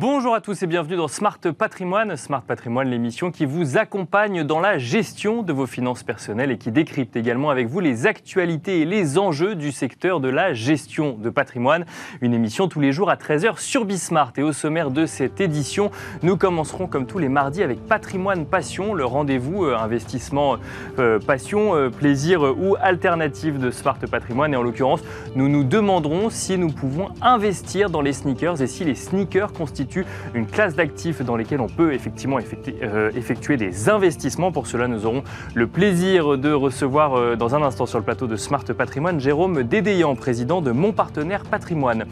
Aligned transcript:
Bonjour 0.00 0.32
à 0.32 0.40
tous 0.40 0.62
et 0.62 0.68
bienvenue 0.68 0.94
dans 0.94 1.08
Smart 1.08 1.40
Patrimoine. 1.58 2.14
Smart 2.14 2.42
Patrimoine, 2.42 2.88
l'émission 2.88 3.32
qui 3.32 3.44
vous 3.44 3.78
accompagne 3.78 4.44
dans 4.44 4.60
la 4.60 4.78
gestion 4.78 5.42
de 5.42 5.52
vos 5.52 5.66
finances 5.66 6.04
personnelles 6.04 6.52
et 6.52 6.56
qui 6.56 6.70
décrypte 6.70 7.16
également 7.16 7.50
avec 7.50 7.66
vous 7.66 7.80
les 7.80 8.06
actualités 8.06 8.82
et 8.82 8.84
les 8.84 9.18
enjeux 9.18 9.56
du 9.56 9.72
secteur 9.72 10.20
de 10.20 10.28
la 10.28 10.54
gestion 10.54 11.18
de 11.18 11.30
patrimoine. 11.30 11.84
Une 12.20 12.32
émission 12.32 12.68
tous 12.68 12.78
les 12.78 12.92
jours 12.92 13.10
à 13.10 13.16
13h 13.16 13.58
sur 13.58 13.84
Bismart. 13.84 14.34
Et 14.36 14.44
au 14.44 14.52
sommaire 14.52 14.92
de 14.92 15.04
cette 15.04 15.40
édition, 15.40 15.90
nous 16.22 16.36
commencerons 16.36 16.86
comme 16.86 17.06
tous 17.06 17.18
les 17.18 17.28
mardis 17.28 17.64
avec 17.64 17.84
Patrimoine 17.84 18.46
Passion, 18.46 18.94
le 18.94 19.04
rendez-vous 19.04 19.64
euh, 19.64 19.76
investissement 19.76 20.58
euh, 21.00 21.18
passion, 21.18 21.74
euh, 21.74 21.90
plaisir 21.90 22.42
ou 22.56 22.76
alternative 22.80 23.58
de 23.58 23.72
Smart 23.72 23.98
Patrimoine. 24.08 24.54
Et 24.54 24.56
en 24.56 24.62
l'occurrence, 24.62 25.00
nous 25.34 25.48
nous 25.48 25.64
demanderons 25.64 26.30
si 26.30 26.56
nous 26.56 26.70
pouvons 26.70 27.08
investir 27.20 27.90
dans 27.90 28.00
les 28.00 28.12
sneakers 28.12 28.62
et 28.62 28.68
si 28.68 28.84
les 28.84 28.94
sneakers 28.94 29.52
constituent 29.52 29.87
une 30.34 30.46
classe 30.46 30.74
d'actifs 30.74 31.22
dans 31.22 31.36
lesquels 31.36 31.60
on 31.60 31.68
peut 31.68 31.92
effectivement 31.92 32.38
euh, 32.82 33.10
effectuer, 33.14 33.56
des 33.56 33.88
investissements. 33.88 34.52
Pour 34.52 34.66
cela, 34.66 34.88
nous 34.88 35.06
aurons 35.06 35.22
le 35.54 35.66
plaisir 35.66 36.38
de 36.38 36.52
recevoir 36.52 37.14
euh, 37.14 37.36
dans 37.36 37.54
un 37.54 37.62
instant 37.62 37.86
sur 37.86 37.98
le 37.98 38.04
plateau 38.04 38.26
de 38.26 38.36
Smart 38.36 38.64
Patrimoine 38.64 39.20
Jérôme 39.20 39.62
Dédéan, 39.62 40.14
président 40.14 40.60
de 40.60 40.70
Mon 40.70 40.92
Partenaire 40.92 41.42
Patrimoine. 41.44 42.04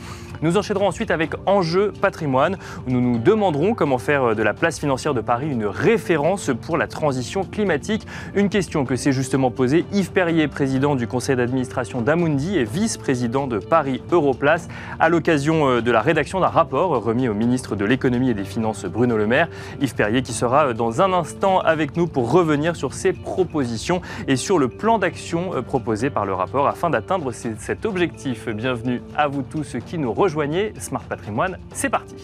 Nous 0.43 0.57
enchaînerons 0.57 0.89
ensuite 0.89 1.11
avec 1.11 1.33
Enjeu 1.47 1.93
Patrimoine, 2.01 2.59
où 2.87 2.91
nous 2.91 3.01
nous 3.01 3.19
demanderons 3.19 3.75
comment 3.75 3.99
faire 3.99 4.25
euh, 4.25 4.35
de 4.35 4.43
la 4.43 4.55
place 4.55 4.79
financière 4.79 5.15
de 5.15 5.21
Paris 5.21 5.49
une 5.51 5.67
référence 5.67 6.51
pour 6.63 6.77
la 6.77 6.87
transition 6.87 7.45
climatique. 7.45 8.07
Une 8.35 8.49
question 8.49 8.85
que 8.85 8.97
s'est 8.97 9.13
justement 9.13 9.51
posée 9.51 9.85
Yves 9.93 10.13
Perrier, 10.13 10.49
président 10.49 10.95
du 10.95 11.07
conseil 11.07 11.37
d'administration 11.37 12.01
d'Amundi 12.01 12.59
et 12.59 12.65
vice-président 12.65 13.47
de 13.47 13.59
Paris 13.59 14.03
Europlace, 14.11 14.69
à 14.99 15.09
l'occasion 15.09 15.81
de 15.81 15.91
la 15.91 16.01
rédaction 16.01 16.41
d'un 16.41 16.47
rapport 16.49 16.91
remis 17.03 17.29
au 17.29 17.35
ministre 17.35 17.66
de 17.75 17.85
l'économie 17.85 18.31
et 18.31 18.35
des 18.35 18.45
finances 18.45 18.85
Bruno 18.85 19.17
Le 19.17 19.27
Maire. 19.27 19.49
Yves 19.81 19.95
Perrier 19.95 20.23
qui 20.23 20.33
sera 20.33 20.75
dans 20.75 21.01
un 21.03 21.13
instant 21.13 21.59
avec 21.61 21.97
nous 21.97 22.07
pour 22.07 22.31
revenir 22.31 22.77
sur 22.77 22.95
ses 22.95 23.13
propositions 23.13 24.01
et 24.29 24.37
sur 24.37 24.59
le 24.59 24.69
plan 24.69 24.99
d'action 24.99 25.55
euh, 25.55 25.63
proposé 25.63 26.11
par 26.11 26.27
le 26.27 26.35
rapport 26.35 26.69
afin 26.69 26.91
d'atteindre 26.91 27.33
cet 27.33 27.87
objectif. 27.87 28.49
Bienvenue 28.49 29.03
à 29.17 29.27
vous 29.27 29.43
tous 29.43 29.77
qui 29.87 29.99
nous 29.99 30.13
rejoignez. 30.13 30.73
Smart 30.79 31.03
Patrimoine, 31.03 31.59
c'est 31.73 31.91
parti. 31.91 32.15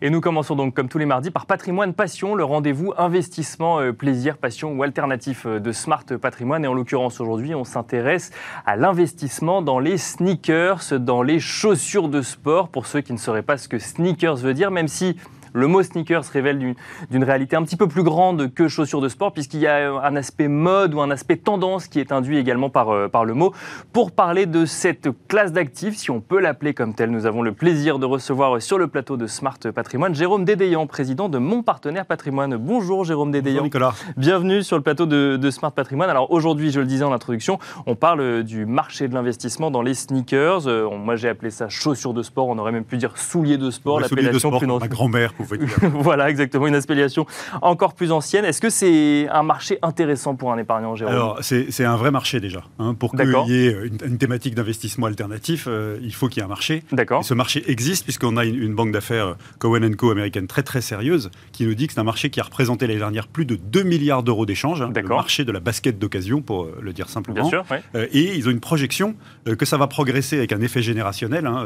Et 0.00 0.10
nous 0.10 0.20
commençons 0.20 0.54
donc 0.54 0.74
comme 0.74 0.88
tous 0.88 0.98
les 0.98 1.06
mardis 1.06 1.32
par 1.32 1.44
Patrimoine 1.44 1.92
Passion, 1.92 2.36
le 2.36 2.44
rendez-vous 2.44 2.92
investissement, 2.96 3.80
euh, 3.80 3.92
plaisir, 3.92 4.38
passion 4.38 4.72
ou 4.72 4.84
alternatif 4.84 5.44
euh, 5.44 5.58
de 5.58 5.72
Smart 5.72 6.04
Patrimoine. 6.04 6.64
Et 6.64 6.68
en 6.68 6.74
l'occurrence 6.74 7.20
aujourd'hui, 7.20 7.56
on 7.56 7.64
s'intéresse 7.64 8.30
à 8.64 8.76
l'investissement 8.76 9.60
dans 9.60 9.80
les 9.80 9.98
sneakers, 9.98 11.00
dans 11.00 11.22
les 11.22 11.40
chaussures 11.40 12.08
de 12.08 12.22
sport. 12.22 12.68
Pour 12.68 12.86
ceux 12.86 13.00
qui 13.00 13.12
ne 13.12 13.18
sauraient 13.18 13.42
pas 13.42 13.56
ce 13.56 13.66
que 13.66 13.80
sneakers 13.80 14.36
veut 14.36 14.54
dire, 14.54 14.70
même 14.70 14.86
si 14.86 15.16
le 15.52 15.66
mot 15.66 15.82
sneakers 15.82 16.24
révèle 16.32 16.74
d'une 17.10 17.24
réalité 17.24 17.56
un 17.56 17.62
petit 17.62 17.76
peu 17.76 17.88
plus 17.88 18.02
grande 18.02 18.52
que 18.52 18.68
chaussures 18.68 19.00
de 19.00 19.08
sport, 19.08 19.32
puisqu'il 19.32 19.60
y 19.60 19.66
a 19.66 19.92
un 19.92 20.16
aspect 20.16 20.48
mode 20.48 20.94
ou 20.94 21.00
un 21.00 21.10
aspect 21.10 21.36
tendance 21.36 21.86
qui 21.86 22.00
est 22.00 22.12
induit 22.12 22.38
également 22.38 22.70
par, 22.70 22.90
euh, 22.90 23.08
par 23.08 23.24
le 23.24 23.34
mot. 23.34 23.52
Pour 23.92 24.12
parler 24.12 24.46
de 24.46 24.64
cette 24.64 25.08
classe 25.28 25.52
d'actifs, 25.52 25.96
si 25.96 26.10
on 26.10 26.20
peut 26.20 26.40
l'appeler 26.40 26.74
comme 26.74 26.94
telle, 26.94 27.10
nous 27.10 27.26
avons 27.26 27.42
le 27.42 27.52
plaisir 27.52 27.98
de 27.98 28.06
recevoir 28.06 28.60
sur 28.60 28.78
le 28.78 28.88
plateau 28.88 29.16
de 29.16 29.26
Smart 29.26 29.58
Patrimoine 29.74 30.14
Jérôme 30.14 30.44
Dédéan, 30.44 30.86
président 30.86 31.28
de 31.28 31.38
Mon 31.38 31.62
Partenaire 31.62 32.06
Patrimoine. 32.06 32.56
Bonjour 32.56 33.04
Jérôme 33.04 33.30
Dédéan. 33.30 33.54
Bonjour 33.54 33.64
Nicolas. 33.64 33.94
Bienvenue 34.16 34.62
sur 34.62 34.76
le 34.76 34.82
plateau 34.82 35.06
de, 35.06 35.50
Smart 35.50 35.72
Patrimoine. 35.72 36.10
Alors 36.10 36.30
aujourd'hui, 36.30 36.70
je 36.70 36.80
le 36.80 36.86
disais 36.86 37.04
en 37.04 37.12
introduction, 37.12 37.58
on 37.86 37.94
parle 37.94 38.42
du 38.42 38.66
marché 38.66 39.08
de 39.08 39.14
l'investissement 39.14 39.70
dans 39.70 39.82
les 39.82 39.94
sneakers. 39.94 40.66
Euh, 40.66 40.88
moi 40.96 41.16
j'ai 41.16 41.28
appelé 41.28 41.50
ça 41.50 41.68
chaussures 41.68 42.14
de 42.14 42.22
sport, 42.22 42.48
on 42.48 42.58
aurait 42.58 42.72
même 42.72 42.84
pu 42.84 42.96
dire 42.96 43.16
souliers 43.16 43.56
de 43.56 43.70
sport, 43.70 44.00
l'appellation 44.00 44.56
plus 44.56 44.66
Ma 44.66 44.88
grand-mère 44.88 45.32
voilà, 45.82 46.30
exactement, 46.30 46.66
une 46.66 46.74
appellation 46.74 47.26
encore 47.62 47.94
plus 47.94 48.12
ancienne. 48.12 48.44
Est-ce 48.44 48.60
que 48.60 48.70
c'est 48.70 49.28
un 49.28 49.42
marché 49.42 49.78
intéressant 49.82 50.34
pour 50.34 50.52
un 50.52 50.58
épargnant, 50.58 50.94
Jérôme? 50.94 51.14
Alors, 51.14 51.38
c'est 51.42 51.84
un 51.84 51.96
vrai 51.96 52.10
marché 52.10 52.40
déjà. 52.40 52.64
Hein. 52.78 52.94
Pour 52.94 53.12
qu'il 53.12 53.28
y 53.48 53.66
ait 53.66 53.76
une, 53.84 54.18
thématique 54.18 54.54
d'investissement 54.54 55.06
alternatif, 55.06 55.66
euh, 55.68 55.98
il 56.02 56.14
faut 56.14 56.28
qu'il 56.28 56.38
y 56.38 56.40
ait 56.40 56.44
un 56.44 56.48
marché. 56.48 56.82
D'accord. 56.92 57.24
Ce 57.24 57.34
marché 57.34 57.70
existe 57.70 58.04
puisqu'on 58.04 58.36
a 58.36 58.44
une, 58.44 58.74
banque 58.74 58.92
d'affaires 58.92 59.36
Cohen 59.58 59.90
Co 59.96 60.10
américaine 60.10 60.46
très 60.46 60.62
très 60.62 60.80
sérieuse 60.80 61.30
qui 61.52 61.66
nous 61.66 61.74
dit 61.74 61.86
que 61.86 61.92
c'est 61.94 62.00
un 62.00 62.04
marché 62.04 62.30
qui 62.30 62.40
a 62.40 62.42
représenté 62.42 62.86
l'année 62.86 62.98
dernière 62.98 63.26
plus 63.26 63.44
de 63.44 63.56
2 63.56 63.82
milliards 63.82 64.22
d'euros 64.22 64.46
d'échanges. 64.46 64.82
Hein, 64.82 64.92
le 64.94 65.08
marché 65.08 65.44
de 65.44 65.52
la 65.52 65.60
basket 65.60 65.98
d'occasion, 65.98 66.42
pour 66.42 66.64
euh, 66.64 66.78
le 66.80 66.92
dire 66.92 67.08
simplement. 67.08 67.40
Bien 67.40 67.48
sûr, 67.48 67.64
euh, 67.94 68.06
et 68.12 68.36
ils 68.36 68.48
ont 68.48 68.50
une 68.50 68.60
projection 68.60 69.14
que 69.58 69.64
ça 69.64 69.76
va 69.76 69.86
progresser 69.86 70.36
avec 70.36 70.52
un 70.52 70.60
effet 70.60 70.82
générationnel 70.82 71.46
hein, 71.46 71.64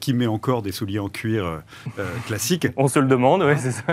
qui 0.00 0.14
met 0.14 0.26
encore 0.26 0.62
des 0.62 0.72
souliers 0.72 0.98
en 0.98 1.08
cuir 1.08 1.62
classiques. 2.26 2.68
On 2.76 2.88
se 2.88 2.97
le 3.00 3.06
demande. 3.06 3.44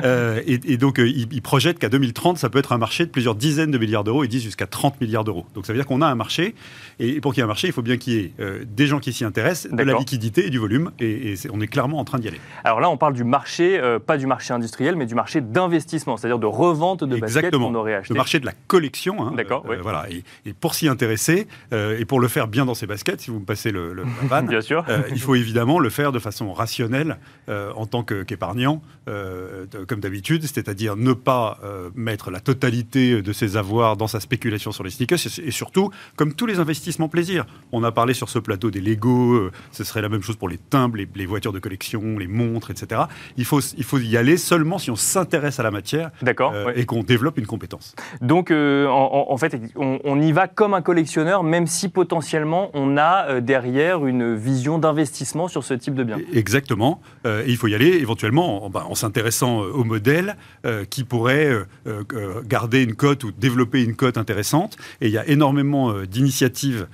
Euh, 0.03 0.41
et, 0.45 0.77
donc, 0.77 0.99
euh, 0.99 1.07
ils, 1.07 1.41
projettent 1.41 1.79
qu'à 1.79 1.89
2030, 1.89 2.37
ça 2.37 2.49
peut 2.49 2.59
être 2.59 2.71
un 2.71 2.77
marché 2.77 3.05
de 3.05 3.11
plusieurs 3.11 3.35
dizaines 3.35 3.71
de 3.71 3.77
milliards 3.77 4.03
d'euros. 4.03 4.23
Ils 4.23 4.29
disent 4.29 4.43
jusqu'à 4.43 4.67
30 4.67 4.99
milliards 5.01 5.23
d'euros. 5.23 5.45
Donc, 5.53 5.65
ça 5.65 5.73
veut 5.73 5.79
dire 5.79 5.85
qu'on 5.85 6.01
a 6.01 6.07
un 6.07 6.15
marché. 6.15 6.55
Et 6.99 7.19
pour 7.21 7.33
qu'il 7.33 7.39
y 7.39 7.41
ait 7.41 7.45
un 7.45 7.47
marché, 7.47 7.67
il 7.67 7.73
faut 7.73 7.81
bien 7.81 7.97
qu'il 7.97 8.13
y 8.13 8.17
ait 8.17 8.33
euh, 8.39 8.63
des 8.65 8.87
gens 8.87 8.99
qui 8.99 9.13
s'y 9.13 9.25
intéressent, 9.25 9.71
de 9.71 9.83
la 9.83 9.97
liquidité 9.97 10.47
et 10.47 10.49
du 10.49 10.59
volume. 10.59 10.91
Et, 10.99 11.35
on 11.51 11.61
est 11.61 11.67
clairement 11.67 11.99
en 11.99 12.05
train 12.05 12.19
d'y 12.19 12.27
aller. 12.27 12.39
Alors 12.63 12.79
là, 12.79 12.89
on 12.89 12.97
parle 12.97 13.13
du 13.13 13.23
marché, 13.23 13.79
pas 14.05 14.17
du 14.17 14.27
marché 14.27 14.53
industriel, 14.53 14.95
mais 14.95 15.05
du 15.05 15.15
marché 15.15 15.41
d'investissement, 15.41 16.17
c'est-à-dire 16.17 16.39
de 16.39 16.45
revente 16.45 17.03
de 17.03 17.17
baskets 17.17 17.55
qu'on 17.55 17.75
aurait 17.75 17.95
acheté. 17.95 18.13
Le 18.13 18.17
marché 18.17 18.39
de 18.39 18.45
la 18.45 18.53
collection. 18.67 19.25
Hein, 19.25 19.33
D'accord. 19.35 19.65
Voilà. 19.81 20.05
Et, 20.09 20.53
pour 20.53 20.73
s'y 20.73 20.87
intéresser, 20.87 21.47
et 21.71 22.05
pour 22.05 22.19
le 22.19 22.27
faire 22.27 22.47
bien 22.47 22.65
dans 22.65 22.73
ses 22.73 22.87
baskets, 22.87 23.21
si 23.21 23.31
vous 23.31 23.39
me 23.39 23.45
passez 23.45 23.71
le, 23.71 23.93
le 23.93 24.03
van, 24.23 24.43
bien 24.43 24.61
sûr. 24.61 24.85
il 25.11 25.19
faut 25.19 25.35
évidemment 25.35 25.79
le 25.79 25.89
faire 25.89 26.11
de 26.11 26.19
façon 26.19 26.53
rationnelle 26.53 27.17
en 27.47 27.85
tant 27.85 28.03
qu'épargnant. 28.03 28.81
Euh, 29.07 29.65
comme 29.87 29.99
d'habitude, 29.99 30.43
c'est-à-dire 30.43 30.95
ne 30.95 31.13
pas 31.13 31.59
euh, 31.63 31.89
mettre 31.93 32.31
la 32.31 32.39
totalité 32.39 33.21
de 33.21 33.33
ses 33.33 33.55
avoirs 33.55 33.97
dans 33.97 34.07
sa 34.07 34.19
spéculation 34.19 34.71
sur 34.71 34.83
les 34.83 34.89
sneakers, 34.89 35.19
et, 35.43 35.51
surtout, 35.51 35.91
comme 36.15 36.33
tous 36.33 36.47
les 36.47 36.59
investissements 36.59 37.07
plaisir. 37.07 37.45
On 37.71 37.83
a 37.83 37.91
parlé 37.91 38.15
sur 38.15 38.29
ce 38.29 38.39
plateau 38.39 38.71
des 38.71 38.81
Lego, 38.81 39.33
euh, 39.33 39.51
ce 39.71 39.83
serait 39.83 40.01
la 40.01 40.09
même 40.09 40.23
chose 40.23 40.37
pour 40.37 40.49
les 40.49 40.57
timbres, 40.57 40.97
les, 40.97 41.25
voitures 41.25 41.53
de 41.53 41.59
collection, 41.59 42.17
les 42.17 42.27
montres, 42.27 42.71
etc. 42.71 43.03
Il 43.37 43.45
faut, 43.45 43.59
il 43.59 43.83
faut 43.83 43.99
y 43.99 44.17
aller 44.17 44.37
seulement 44.37 44.79
si 44.79 44.89
on 44.89 44.95
s'intéresse 44.95 45.59
à 45.59 45.63
la 45.63 45.71
matière 45.71 46.09
et 46.75 46.85
qu'on 46.85 47.03
développe 47.03 47.37
une 47.37 47.47
compétence. 47.47 47.95
Donc, 48.21 48.51
en, 48.51 49.37
fait, 49.37 49.59
on, 49.75 50.21
y 50.21 50.31
va 50.31 50.47
comme 50.47 50.73
un 50.73 50.81
collectionneur, 50.81 51.43
même 51.43 51.67
si 51.67 51.89
potentiellement 51.89 52.71
on 52.73 52.97
a 52.97 53.39
derrière 53.41 54.05
une 54.05 54.35
vision 54.35 54.79
d'investissement 54.79 55.47
sur 55.47 55.63
ce 55.63 55.73
type 55.73 55.93
de 55.93 56.03
bien. 56.03 56.19
Exactement. 56.33 57.01
et 57.25 57.43
il 57.47 57.57
faut 57.57 57.67
y 57.67 57.75
aller 57.75 57.97
éventuellement 57.97 58.65
en, 58.65 58.69
ben, 58.69 58.83
en 58.95 58.97
s'intéressant 58.97 59.59
au 59.59 59.83
modèle 59.83 60.37
euh, 60.65 60.85
qui 60.85 61.03
pourrait 61.03 61.47
euh, 61.47 61.65
euh, 61.85 62.41
garder 62.45 62.81
une 62.81 62.95
cote 62.95 63.25
ou 63.25 63.31
développer 63.33 63.83
une 63.83 63.93
cote 63.93 64.17
intéressante. 64.17 64.77
Et 65.01 65.07
il 65.07 65.11
y 65.11 65.17
a 65.17 65.27
énormément 65.27 66.01
d'initiatives 66.03 66.87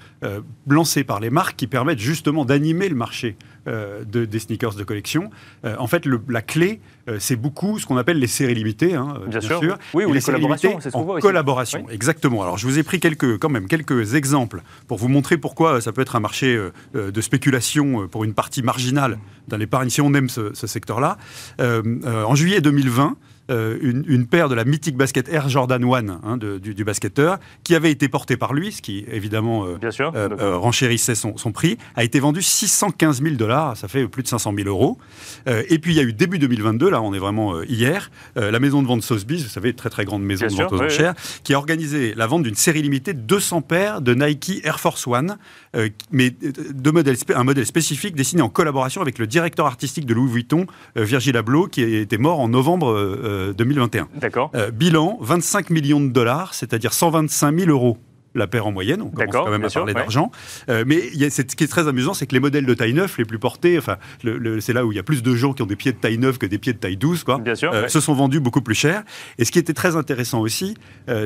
lancées 0.67 1.03
par 1.03 1.19
les 1.19 1.29
marques 1.29 1.56
qui 1.56 1.67
permettent 1.67 2.00
justement 2.00 2.44
d'animer 2.44 2.89
le 2.89 2.95
marché 2.95 3.35
de, 3.66 4.26
des 4.26 4.40
sneakers 4.40 4.76
de 4.76 4.84
collection. 4.84 5.30
en 5.64 5.88
fait, 5.88 6.06
la 6.28 6.42
clé, 6.42 6.82
c'est 7.20 7.36
beaucoup 7.36 7.80
ce 7.80 7.86
qu'on 7.86 7.98
appelle 7.98 8.20
les 8.20 8.28
séries 8.28 8.56
limitées, 8.56 8.96
hein, 8.96 9.16
bien, 9.28 9.42
sûr. 9.42 9.78
Oui, 9.94 10.06
ou 10.06 10.14
les, 10.14 10.22
collaborations, 10.22 10.80
c'est 10.80 10.96
en 10.96 11.20
collaboration, 11.20 11.90
exactement. 11.90 12.42
Alors, 12.42 12.58
je 12.58 12.66
vous 12.66 12.80
ai 12.80 12.84
pris 12.84 13.00
quelques, 13.00 13.38
quand 13.38 13.50
même 13.50 13.68
quelques 13.68 14.16
exemples 14.16 14.62
pour 14.88 14.98
vous 14.98 15.08
montrer 15.08 15.38
pourquoi 15.38 15.82
ça 15.82 15.92
peut 15.92 16.02
être 16.02 16.16
un 16.16 16.20
marché 16.20 16.60
de 16.94 17.22
spéculation 17.22 18.08
pour 18.08 18.24
une 18.24 18.34
partie 18.34 18.64
marginale 18.64 19.20
dans 19.48 19.58
l'épargne, 19.58 19.90
si 19.90 20.02
on 20.02 20.14
aime 20.14 20.30
ce, 20.30 20.54
ce 20.54 20.68
secteur-là. 20.68 21.18
en 21.60 22.36
juillet 22.36 22.62
2020, 22.62 23.16
euh, 23.50 23.78
une, 23.81 24.28
paire 24.28 24.50
de 24.50 24.56
la 24.56 24.63
mythique 24.63 24.96
basket 24.96 25.28
Air 25.28 25.50
Jordan 25.50 25.83
1 25.83 26.10
hein, 26.10 26.38
du, 26.38 26.83
basketteur, 26.86 27.39
qui 27.63 27.75
avait 27.75 27.92
été 27.92 28.07
portée 28.07 28.38
par 28.38 28.54
lui, 28.54 28.71
ce 28.71 28.81
qui 28.81 29.04
évidemment 29.12 29.66
euh, 29.66 29.77
euh, 30.00 30.57
renchérissait 30.57 31.16
son, 31.16 31.33
prix, 31.51 31.77
a 31.95 32.04
été 32.04 32.19
vendue 32.19 32.42
615 32.42 33.21
000 33.21 33.36
dollars, 33.36 33.75
ça 33.75 33.88
fait 33.88 34.07
plus 34.07 34.24
de 34.24 34.27
500 34.27 34.54
000 34.56 34.69
euros. 34.69 34.98
et 35.48 35.80
puis 35.80 35.94
il 35.94 35.98
y 35.98 36.00
a 36.00 36.04
eu 36.04 36.13
début 36.13 36.39
2022, 36.39 36.89
là 36.89 37.01
on 37.01 37.13
est 37.13 37.19
vraiment 37.19 37.62
hier, 37.63 38.12
la 38.36 38.60
maison 38.60 38.81
de 38.81 38.88
vente 38.88 39.04
Sotheby's, 39.04 39.44
vous 39.44 39.50
savez, 39.50 39.74
très 39.74 39.89
très 39.89 40.06
grande 40.06 40.24
maison 40.24 40.48
de 40.48 40.54
vente 40.54 40.71
aux 40.71 40.81
enchères, 40.81 41.16
qui 41.44 41.54
a 41.54 41.57
organisé 41.57 42.13
la 42.16 42.27
vente 42.27 42.44
d'une 42.44 42.56
série 42.56 42.81
limitée 42.81 43.13
de 43.13 43.21
200 43.21 43.62
paires 43.62 44.01
de 44.01 44.13
Nike 44.13 44.62
Air 44.63 44.80
Force 44.80 45.07
One, 45.07 45.38
mais 46.12 46.30
de 46.30 46.92
modèle, 46.92 47.18
un 47.36 47.44
modèle 47.44 47.66
spécifique 47.66 48.16
dessiné 48.16 48.42
en 48.42 48.50
collaboration 48.50 49.01
avec 49.01 49.18
le 49.18 49.27
directeur 49.27 49.66
artistique 49.66 50.06
de 50.06 50.13
Louis 50.13 50.31
Vuitton, 50.31 50.68
Virgil 50.95 51.36
Abloh, 51.36 51.68
qui 51.68 51.81
était 51.81 52.18
mort 52.18 52.39
en 52.39 52.48
novembre 52.48 52.94
2021. 53.57 54.07
D'accord. 54.16 54.51
Euh, 54.56 54.72
bilan 54.72 55.18
25 55.22 55.69
millions 55.69 56.01
de 56.01 56.10
dollars, 56.10 56.54
c'est-à-dire 56.54 56.94
125 56.94 57.60
000 57.60 57.69
euros 57.69 57.98
la 58.33 58.48
paire 58.48 58.66
en 58.66 58.72
moyenne. 58.72 59.01
On 59.01 59.10
commence 59.10 59.33
quand 59.33 59.50
même 59.50 59.66
à 59.66 59.69
parler 59.69 59.94
d'argent. 59.94 60.31
Euh, 60.69 60.86
mais 60.88 61.10
y 61.13 61.25
a, 61.25 61.30
ce 61.30 61.42
qui 61.42 61.66
est 61.66 61.68
très 61.68 61.89
amusant, 61.89 62.13
c'est 62.13 62.28
que 62.28 62.33
les 62.33 62.39
modèles 62.39 62.66
de 62.66 62.74
taille 62.74 62.94
9, 62.94 63.18
les 63.18 63.25
plus 63.25 63.39
portés, 63.39 63.78
enfin, 63.78 63.98
c'est 64.62 64.72
là 64.72 64.86
où 64.86 64.94
il 64.94 64.95
y 64.95 65.00
a 65.00 65.04
plus 65.04 65.22
de 65.22 65.36
gens 65.36 65.51
qui 65.51 65.62
ont 65.62 65.66
des 65.66 65.75
pieds 65.75 65.92
de 65.92 65.98
taille 65.98 66.18
9 66.18 66.38
que 66.38 66.45
des 66.45 66.57
pieds 66.57 66.72
de 66.72 66.78
taille 66.78 66.95
12, 66.95 67.25
quoi, 67.25 67.39
Bien 67.39 67.56
sûr, 67.56 67.74
euh, 67.74 67.89
se 67.89 68.00
sont 68.00 68.13
vendus 68.13 68.39
beaucoup 68.39 68.62
plus 68.62 68.75
cher. 68.75 69.04
Et 69.38 69.44
ce 69.44 69.51
qui 69.51 69.60
était 69.60 69.74
très 69.74 69.98
intéressant 69.98 70.39
aussi, 70.39 70.75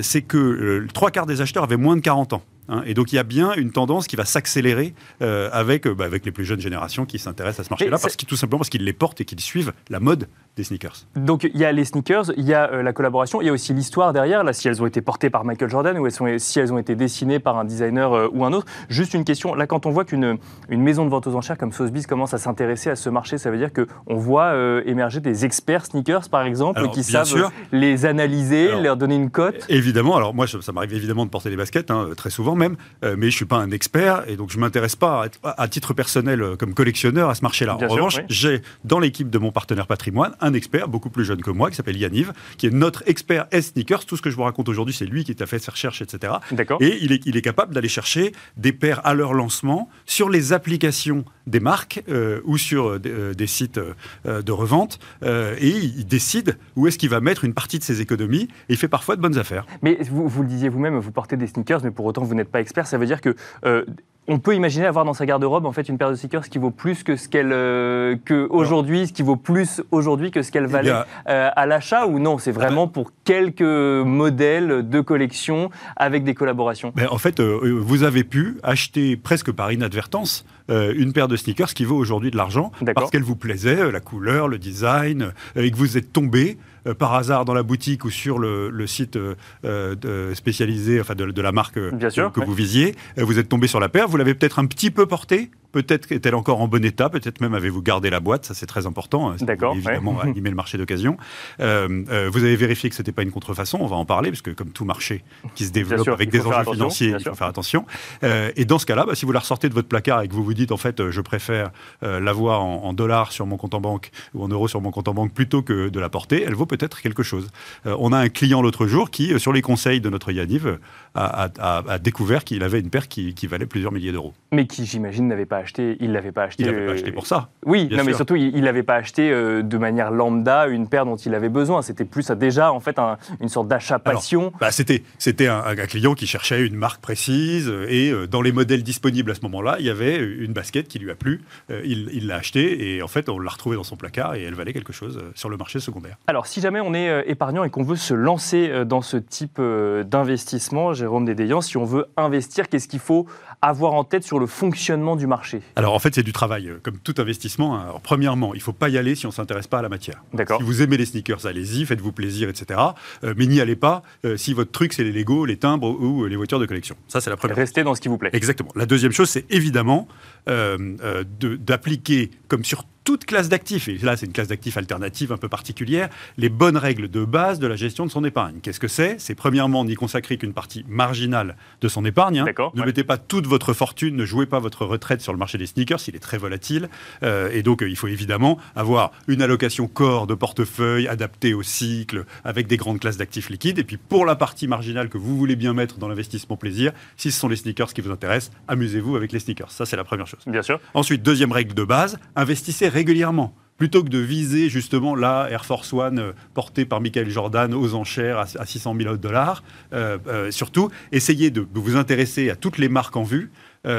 c'est 0.02 0.24
que 0.24 0.88
trois 0.94 1.12
quarts 1.12 1.28
des 1.28 1.42
acheteurs 1.42 1.64
avaient 1.64 1.78
moins 1.78 1.96
de 1.96 2.02
40 2.02 2.34
ans. 2.34 2.44
Hein. 2.70 2.82
Et 2.86 2.94
donc 2.94 3.12
il 3.12 3.16
y 3.16 3.20
a 3.20 3.24
bien 3.24 3.54
une 3.54 3.72
tendance 3.72 4.08
qui 4.08 4.16
va 4.16 4.26
s'accélérer 4.26 4.94
euh, 5.22 5.50
avec, 5.52 5.88
bah, 5.88 6.06
avec 6.06 6.26
les 6.26 6.32
plus 6.32 6.46
jeunes 6.46 6.60
générations 6.60 7.06
qui 7.06 7.20
s'intéressent 7.20 7.62
à 7.62 7.64
ce 7.66 7.70
marché-là, 7.70 7.98
parce 8.02 8.18
tout 8.18 8.36
simplement 8.36 8.60
parce 8.60 8.70
qu'ils 8.70 8.84
les 8.84 8.94
portent 8.94 9.22
et 9.22 9.26
qu'ils 9.26 9.40
suivent 9.40 9.74
la 9.90 10.00
mode 10.00 10.28
des 10.56 10.64
sneakers. 10.64 11.06
Donc 11.16 11.44
il 11.44 11.60
y 11.60 11.66
a 11.66 11.72
les 11.72 11.86
sneakers, 11.86 12.32
il 12.38 12.46
y 12.46 12.54
a 12.54 12.82
la 12.82 12.94
collaboration, 12.94 13.42
il 13.42 13.48
y 13.48 13.50
a 13.50 13.52
aussi 13.52 13.74
l'histoire 13.74 14.14
derrière, 14.14 14.44
là, 14.44 14.54
si 14.54 14.68
elles 14.68 14.82
ont 14.82 14.86
été 14.86 15.02
portées 15.02 15.30
par 15.30 15.44
Michael 15.44 15.70
Jordan 15.70 15.98
ou 15.98 16.06
elles 16.06 16.12
sont, 16.14 16.28
si 16.38 16.60
elles 16.60 16.72
ont 16.72 16.78
été 16.78 16.96
dessinées 16.96 17.40
par 17.40 17.58
un 17.58 17.66
designer 17.66 18.30
ou 18.34 18.46
un 18.46 18.54
autre. 18.54 18.66
Juste 18.90 19.14
une 19.14 19.26
question, 19.26 19.54
là 19.54 19.68
quand 19.68 19.86
on 19.86 19.92
voit 19.92 20.06
qu'une 20.06 20.38
une 20.70 20.82
maison 20.82 21.06
de 21.06 21.10
vente 21.10 21.28
aux 21.28 21.36
enchères 21.36 21.58
comme 21.58 21.72
Sotheby's 21.72 22.08
commence 22.08 22.34
à 22.34 22.38
s'intéresser 22.38 22.90
à 22.90 22.96
ce 22.96 23.10
marché, 23.10 23.38
ça 23.38 23.52
veut 23.52 23.58
dire 23.58 23.72
qu'on 23.74 24.16
voit 24.16 24.56
émerger 24.86 25.20
des 25.20 25.46
experts 25.46 25.86
sneakers 25.86 26.30
par 26.30 26.44
exemple 26.44 26.90
qui 26.90 27.04
savent 27.04 27.52
les 27.72 28.06
analyser, 28.06 28.72
leur 28.82 28.98
donner 28.98 29.16
une 29.16 29.30
cote? 29.30 29.66
Évidemment, 29.70 30.16
alors 30.16 30.34
moi 30.34 30.48
ça 30.48 30.72
m'arrive 30.72 30.94
évidemment 30.94 31.26
de 31.26 31.30
porter 31.30 31.50
des 31.50 31.58
baskets, 31.58 31.92
hein, 31.92 32.10
très 32.16 32.30
souvent 32.30 32.55
même, 32.56 32.76
euh, 33.04 33.16
mais 33.18 33.30
je 33.30 33.36
suis 33.36 33.46
pas 33.46 33.58
un 33.58 33.72
expert 33.72 34.24
et 34.28 34.36
donc 34.36 34.52
je 34.52 34.60
m'intéresse 34.60 34.96
pas 34.96 35.28
à, 35.44 35.68
titre 35.68 35.94
personnel 35.94 36.42
euh, 36.42 36.56
comme 36.56 36.74
collectionneur 36.74 37.30
à 37.30 37.36
ce 37.36 37.42
marché-là. 37.42 37.76
En 37.76 37.88
revanche, 37.88 38.20
j'ai 38.30 38.62
dans 38.84 39.00
l'équipe 39.00 39.30
de 39.30 39.38
mon 39.38 39.52
partenaire 39.52 39.88
patrimoine 39.88 40.36
un 40.42 40.54
expert 40.54 40.88
beaucoup 40.88 41.10
plus 41.10 41.26
jeune 41.26 41.42
que 41.42 41.52
moi 41.52 41.70
qui 41.70 41.76
s'appelle 41.76 41.98
Yaniv, 41.98 42.34
qui 42.58 42.68
est 42.68 42.72
notre 42.72 43.04
expert 43.08 43.48
S-sneakers. 43.52 44.06
Tout 44.06 44.18
ce 44.18 44.22
que 44.22 44.30
je 44.30 44.36
vous 44.36 44.44
raconte 44.44 44.70
aujourd'hui, 44.70 44.94
c'est 44.94 45.06
lui 45.06 45.24
qui 45.24 45.36
a 45.42 45.46
fait 45.46 45.60
ses 45.60 45.72
recherches, 45.72 46.02
etc. 46.02 46.34
Et 46.80 46.98
il 47.02 47.12
est, 47.12 47.26
il 47.26 47.38
est 47.38 47.42
capable 47.42 47.74
d'aller 47.74 47.90
chercher 47.90 48.32
des 48.58 48.74
paires 48.74 49.02
à 49.06 49.14
leur 49.14 49.34
lancement 49.34 49.90
sur 50.06 50.30
les 50.30 50.54
applications 50.54 51.26
des 51.48 51.60
marques 51.60 52.04
euh, 52.10 52.42
ou 52.46 52.58
sur 52.58 53.00
des 53.00 53.48
sites 53.48 53.80
de 54.26 54.52
revente 54.52 55.00
et 55.24 55.70
il 55.70 56.06
décide 56.06 56.58
où 56.76 56.88
est-ce 56.88 56.98
qu'il 56.98 57.10
va 57.10 57.20
mettre 57.20 57.44
une 57.44 57.54
partie 57.54 57.80
de 57.80 57.84
ses 57.84 58.02
économies 58.02 58.44
et 58.70 58.74
il 58.74 58.78
fait 58.78 58.88
parfois 58.88 59.16
de 59.16 59.22
bonnes 59.22 59.38
affaires. 59.38 59.66
Mais 59.82 59.98
vous, 60.10 60.28
vous 60.28 60.42
le 60.42 60.48
disiez 60.48 60.70
vous-même, 60.70 60.98
vous 60.98 61.12
portez 61.12 61.38
des 61.38 61.48
sneakers, 61.48 61.84
mais 61.84 61.92
pour 61.92 62.06
autant 62.06 62.24
vous 62.24 62.36
n'êtes 62.36 62.50
pas 62.50 62.62
expert. 62.62 62.88
Ça 62.88 62.98
veut 62.98 63.06
dire 63.06 63.22
que 63.22 63.36
euh, 63.66 63.86
on 64.28 64.40
peut 64.40 64.56
imaginer 64.56 64.86
avoir 64.86 65.06
dans 65.06 65.14
sa 65.14 65.26
garde-robe 65.26 65.66
en 65.66 65.72
fait 65.72 65.88
une 65.90 65.98
paire 65.98 66.10
de 66.10 66.16
sneakers 66.16 66.50
qui 66.50 66.58
vaut 66.58 66.72
plus 66.72 67.04
que 67.04 67.16
ce 67.16 67.30
qu'elle 67.30 67.52
euh, 67.52 68.16
que 68.24 68.48
aujourd'hui, 68.50 69.08
ce 69.08 69.14
qui 69.14 69.22
vaut 69.22 69.36
plus 69.36 69.82
aujourd'hui 69.92 70.32
que 70.32 70.42
ce 70.42 70.52
qu'elle 70.52 70.66
valait 70.66 70.92
euh, 70.92 71.50
à 71.56 71.66
l'achat 71.66 72.08
ou 72.08 72.20
non? 72.20 72.38
C'est 72.38 72.52
vraiment 72.52 72.88
pour 72.88 73.12
quelques 73.24 73.62
modèles 73.62 74.88
de 74.88 75.02
collection 75.02 75.70
avec 75.96 76.24
des 76.24 76.34
collaborations. 76.34 76.92
Ben, 76.96 77.08
en 77.10 77.18
fait, 77.18 77.40
vous 77.40 78.04
avez 78.04 78.24
pu 78.24 78.58
acheter 78.64 79.18
presque 79.18 79.52
par 79.52 79.72
inadvertance 79.72 80.46
une 80.70 81.14
paire 81.14 81.28
de 81.28 81.36
sneakers 81.36 81.74
qui 81.74 81.86
vaut 81.86 81.98
aujourd'hui 81.98 82.32
de 82.32 82.38
l'argent 82.38 82.72
parce 82.96 83.12
qu'elle 83.12 83.24
vous 83.24 83.36
plaisait, 83.36 83.92
la 83.92 84.00
couleur, 84.00 84.48
le 84.48 84.58
design, 84.58 85.32
et 85.56 85.70
que 85.70 85.76
vous 85.76 85.98
êtes 85.98 86.12
tombé 86.12 86.58
euh, 86.58 86.75
par 86.94 87.14
hasard 87.16 87.46
dans 87.46 87.54
la 87.54 87.64
boutique 87.64 88.06
ou 88.06 88.10
sur 88.10 88.38
le, 88.40 88.88
site 88.88 89.16
euh, 89.16 89.36
euh, 89.64 90.36
spécialisé, 90.36 91.02
enfin 91.02 91.16
de, 91.16 91.42
la 91.42 91.52
marque 91.52 91.76
que, 91.76 92.46
vous 92.46 92.54
visiez, 92.54 92.96
vous 93.18 93.40
êtes 93.40 93.50
tombé 93.50 93.68
sur 93.68 93.80
la 93.80 93.90
paire, 93.90 94.08
vous 94.08 94.18
l'avez 94.18 94.36
peut-être 94.36 94.60
un 94.60 94.66
petit 94.66 94.92
peu 94.92 95.06
portée, 95.06 95.50
Peut-être 95.76 96.10
est-elle 96.14 96.36
encore 96.36 96.62
en 96.62 96.70
bon 96.70 96.86
état, 96.86 97.10
peut-être 97.10 97.42
même 97.42 97.54
avez-vous 97.54 97.82
gardé 97.82 98.10
la 98.10 98.22
boîte, 98.22 98.46
ça 98.46 98.54
c'est 98.54 98.66
très 98.66 98.86
important. 98.86 99.32
Hein, 99.32 99.36
D'accord. 99.42 99.76
Évidemment, 99.76 100.16
ouais. 100.16 100.30
animer 100.30 100.50
le 100.50 100.56
marché 100.56 100.78
d'occasion. 100.78 101.18
Euh, 101.60 102.30
vous 102.32 102.46
avez 102.46 102.56
vérifié 102.56 102.90
que 102.90 102.96
ce 102.96 103.02
n'était 103.02 103.12
pas 103.12 103.24
une 103.24 103.32
contrefaçon, 103.32 103.80
on 103.82 103.86
va 103.86 103.98
en 103.98 104.06
parler, 104.06 104.30
parce 104.30 104.42
que 104.42 104.52
comme 104.52 104.70
tout 104.70 104.86
marché 104.86 105.22
qui 105.54 105.66
se 105.66 105.74
développe 105.74 106.08
avec 106.08 106.30
des 106.30 106.40
enjeux 106.48 106.72
financiers, 106.72 107.14
il 107.20 107.26
faut 107.26 107.36
faire 107.36 107.48
attention. 107.48 107.86
et 108.24 108.64
dans 108.64 108.80
ce 108.80 108.86
cas-là, 108.86 109.06
bah, 109.06 109.16
si 109.16 109.26
vous 109.26 109.34
la 109.34 109.42
ressortez 109.42 109.68
de 109.68 109.74
votre 109.74 109.90
placard 109.90 110.22
et 110.22 110.30
que 110.30 110.34
vous 110.34 110.46
vous 110.46 110.54
dites, 110.54 110.72
en 110.72 110.78
fait, 110.78 111.10
je 111.10 111.20
préfère 111.20 111.72
l'avoir 112.02 112.64
en, 112.64 112.94
dollars 112.94 113.34
sur 113.34 113.46
mon 113.46 113.58
compte 113.58 113.74
en 113.74 113.82
banque 113.82 114.12
ou 114.34 114.46
en 114.46 114.48
euros 114.48 114.70
sur 114.70 114.80
mon 114.80 114.92
compte 114.92 115.10
en 115.10 115.14
banque 115.14 115.34
plutôt 115.34 115.62
que 115.62 115.90
de 115.90 116.00
la 116.00 116.08
porter, 116.08 116.42
elle 116.42 116.56
vaut 116.56 116.66
peut-être 116.66 117.02
quelque 117.02 117.24
chose. 117.24 117.50
on 117.84 118.14
a 118.14 118.18
un 118.18 118.30
client 118.30 118.62
l'autre 118.62 118.88
jour 118.88 119.12
qui, 119.12 119.38
sur 119.42 119.52
les 119.52 119.62
conseils 119.62 120.00
de 120.00 120.10
notre 120.10 120.32
Yaniv, 120.32 120.80
a, 121.16 122.00
découvert 122.00 122.44
qu'il 122.44 122.64
avait 122.64 122.80
une 122.80 122.90
paire 122.90 123.08
qui, 123.08 123.34
qui 123.34 123.48
valait 123.48 123.66
plusieurs 123.66 123.92
milliers 123.92 124.12
d'euros. 124.12 124.34
Mais 124.52 124.68
qui, 124.68 124.86
j'imagine, 124.86 125.28
n'avait 125.28 125.46
pas 125.46 125.58
acheté, 125.58 125.98
il 126.00 126.12
l'avait 126.12 126.32
pas 126.32 126.44
acheté. 126.44 126.64
Il 126.64 126.68
l'avait 126.68 126.86
pas 126.86 126.94
acheté 126.94 127.12
pour 127.12 127.28
ça. 127.28 127.50
Oui, 127.66 127.90
non, 127.92 128.04
mais 128.04 128.14
surtout, 128.14 128.36
il 128.36 128.62
n'avait 128.62 128.84
pas 128.84 128.96
acheté 128.96 129.32
euh, 129.32 129.62
de 129.62 129.78
manière 129.78 130.12
lambda 130.12 130.68
une 130.68 130.88
paire 130.88 131.06
dont 131.06 131.16
il 131.16 131.34
avait 131.34 131.50
besoin. 131.50 131.82
C'était 131.82 132.06
plus 132.06 132.30
déjà, 132.32 132.72
en 132.72 132.80
fait, 132.80 132.98
une 133.42 133.50
sorte 133.50 133.68
d'achat 133.68 134.00
passion. 134.00 134.52
Bah, 134.60 134.72
c'était, 134.72 135.04
c'était 135.18 135.48
un, 135.48 135.76
client 135.86 136.16
qui 136.16 136.26
cherchait 136.26 136.66
une 136.66 136.76
marque 136.76 137.02
précise 137.02 137.72
et 137.88 138.12
euh, 138.12 138.28
dans 138.28 138.42
les 138.42 138.52
modèles 138.52 138.84
disponibles 138.84 139.32
à 139.32 139.36
ce 139.36 139.42
moment-là, 139.42 139.78
il 139.80 139.86
y 139.86 139.90
avait 139.90 140.18
une 140.18 140.54
basket 140.54 140.88
qui 140.88 141.00
lui 141.00 141.12
a 141.12 141.16
plu. 141.16 141.42
Euh, 141.70 141.82
il 141.86 142.28
l'a 142.28 142.38
achetée 142.38 142.96
et 142.96 143.02
en 143.02 143.08
fait, 143.08 143.30
on 143.30 143.40
l'a 143.40 143.52
retrouvée 143.52 143.76
dans 143.76 143.84
son 143.84 143.96
placard 143.96 144.36
et 144.36 144.44
elle 144.44 144.56
valait 144.56 144.74
quelque 144.74 144.94
chose 144.94 145.22
sur 145.36 145.50
le 145.50 145.58
marché 145.58 145.80
secondaire. 145.80 146.18
Alors, 146.28 146.48
si 146.48 146.62
jamais 146.62 146.82
on 146.82 146.94
est 146.94 147.24
épargnant 147.28 147.64
et 147.64 147.70
qu'on 147.70 147.84
veut 147.84 147.96
se 147.96 148.14
lancer 148.14 148.86
dans 148.86 149.02
ce 149.02 149.18
type 149.18 149.62
d'investissement, 149.62 150.94
Jérôme 151.06 151.26
Dédéian, 151.26 151.62
si 151.62 151.78
on 151.78 151.86
veut 151.86 152.08
investir, 152.18 152.68
qu'est-ce 152.68 152.88
qu'il 152.88 153.00
faut 153.00 153.28
avoir 153.62 153.94
en 153.94 154.04
tête 154.04 154.24
sur 154.24 154.40
le 154.40 154.48
fonctionnement 154.48 155.16
du 155.16 155.28
marché? 155.28 155.62
Alors 155.76 155.94
en 155.94 156.00
fait, 156.00 156.16
c'est 156.16 156.24
du 156.24 156.34
travail, 156.34 156.68
euh, 156.68 156.80
comme 156.82 156.98
tout 156.98 157.14
investissement. 157.20 157.76
Hein. 157.76 157.84
Alors, 157.84 158.02
premièrement, 158.02 158.56
il 158.56 158.58
ne 158.58 158.64
faut 158.64 158.74
pas 158.74 158.90
y 158.90 158.98
aller 158.98 159.14
si 159.14 159.28
on 159.28 159.30
ne 159.30 159.34
s'intéresse 159.36 159.68
pas 159.68 159.78
à 159.78 159.82
la 159.84 159.90
matière. 159.90 160.24
D'accord. 160.34 160.58
Si 160.58 160.66
vous 160.66 160.82
aimez 160.82 160.98
les 160.98 161.06
sneakers, 161.06 161.46
allez-y, 161.46 161.86
faites-vous 161.86 162.12
plaisir, 162.12 162.50
etc. 162.50 162.80
Euh, 163.24 163.36
mais 163.38 163.46
n'y 163.46 163.62
allez 163.62 163.76
pas 163.76 164.02
euh, 164.26 164.36
si 164.36 164.56
votre 164.56 164.72
truc, 164.72 164.94
c'est 164.94 165.04
les 165.04 165.12
Lego, 165.12 165.46
les 165.46 165.58
timbres 165.58 165.92
ou 165.92 166.26
les 166.26 166.36
voitures 166.36 166.60
de 166.60 166.66
collection. 166.66 166.96
Ça, 167.08 167.22
c'est 167.22 167.30
la 167.30 167.38
première. 167.38 167.56
Restez 167.56 167.84
dans 167.84 167.94
ce 167.94 168.02
qui 168.02 168.08
vous 168.08 168.18
plaît. 168.18 168.32
Exactement. 168.34 168.72
La 168.76 168.88
deuxième 168.88 169.12
chose, 169.12 169.30
c'est 169.30 169.46
évidemment 169.52 170.08
d'appliquer, 170.48 172.32
comme 172.48 172.64
sur 172.64 172.84
toute 173.06 173.26
classe 173.26 173.50
d'actifs, 173.50 173.88
et 173.88 173.98
là 174.00 174.18
c'est 174.18 174.26
une 174.26 174.34
classe 174.34 174.50
d'actifs 174.50 174.76
alternative 174.78 175.32
un 175.32 175.38
peu 175.38 175.48
particulière, 175.48 176.10
les 176.38 176.50
bonnes 176.50 176.76
règles 176.76 177.08
de 177.08 177.24
base 177.24 177.60
de 177.60 177.68
la 177.68 177.76
gestion 177.76 178.06
de 178.06 178.12
son 178.12 178.26
épargne. 178.26 178.56
Qu'est-ce 178.62 178.80
que 178.80 178.88
c'est? 178.88 179.16
C'est 179.20 179.36
premièrement 179.36 179.86
n'y 179.86 179.94
consacrer 179.94 180.38
qu'une 180.38 180.54
partie 180.54 180.84
marginale 180.88 181.56
de 181.82 181.88
son 181.88 182.04
épargne. 182.04 182.40
Hein. 182.40 182.72
Ne 182.74 182.84
mettez 182.84 183.04
pas 183.04 183.18
toute 183.18 183.46
votre 183.46 183.74
fortune, 183.74 184.16
ne 184.16 184.26
jouez 184.26 184.48
pas 184.48 184.60
votre 184.60 184.86
retraite 184.86 185.22
sur 185.22 185.32
le 185.32 185.38
marché 185.38 185.58
des 185.58 185.68
sneakers, 185.68 186.00
il 186.08 186.16
est 186.16 186.20
très 186.20 186.40
volatile. 186.40 186.90
Euh, 187.22 187.50
et 187.52 187.62
donc 187.62 187.84
euh, 187.84 187.90
il 187.90 187.96
faut 187.96 188.08
évidemment 188.08 188.58
avoir 188.76 189.12
une 189.28 189.44
allocation 189.44 189.88
corps 189.88 190.26
de 190.26 190.34
portefeuille 190.34 191.08
adaptée 191.08 191.54
au 191.54 191.62
cycle, 191.62 192.26
avec 192.44 192.66
des 192.66 192.78
grandes 192.78 193.00
classes 193.00 193.18
d'actifs 193.18 193.50
liquides. 193.52 193.78
Et 193.78 193.84
puis 193.84 193.98
pour 193.98 194.26
la 194.26 194.36
partie 194.36 194.68
marginale 194.68 195.10
que 195.10 195.20
vous 195.20 195.38
voulez 195.38 195.56
bien 195.56 195.74
mettre 195.74 196.00
dans 196.00 196.08
l'investissement 196.08 196.58
plaisir, 196.58 196.92
si 197.18 197.32
ce 197.32 197.40
sont 197.40 197.48
les 197.48 197.56
sneakers 197.56 197.94
qui 197.94 198.02
vous 198.02 198.12
intéressent, 198.12 198.52
amusez-vous 198.68 199.16
avec 199.16 199.32
les 199.32 199.40
sneakers. 199.40 199.70
Ça 199.70 199.86
c'est 199.86 199.96
la 199.96 200.04
première 200.04 200.26
chose. 200.26 200.42
Bien 200.48 200.64
sûr. 200.64 200.80
Ensuite, 200.96 201.22
deuxième 201.22 201.52
règle 201.52 201.76
de 201.76 201.84
base, 201.84 202.18
investissez 202.36 202.90
régulièrement 202.96 203.54
plutôt 203.78 204.04
que 204.04 204.10
de 204.10 204.20
viser 204.20 204.70
justement 204.70 205.16
la 205.16 205.48
Air 205.50 205.66
Force 205.66 205.92
One 205.92 206.20
euh, 206.20 206.32
portée 206.54 206.86
par 206.86 207.02
Michael 207.02 207.30
Jordan 207.30 207.74
aux 207.74 207.94
enchères 207.94 208.40
à, 208.40 208.66
600 208.66 208.96
000 208.98 209.18
dollars. 209.18 209.64
Euh, 209.94 210.18
euh, 210.28 210.52
surtout, 210.52 210.90
essayez 211.12 211.52
de 211.52 211.68
vous 211.74 211.98
intéresser 211.98 212.50
à 212.50 212.56
toutes 212.56 212.78
les 212.78 212.90
marques 212.90 213.18
en 213.18 213.24
vue, 213.24 213.52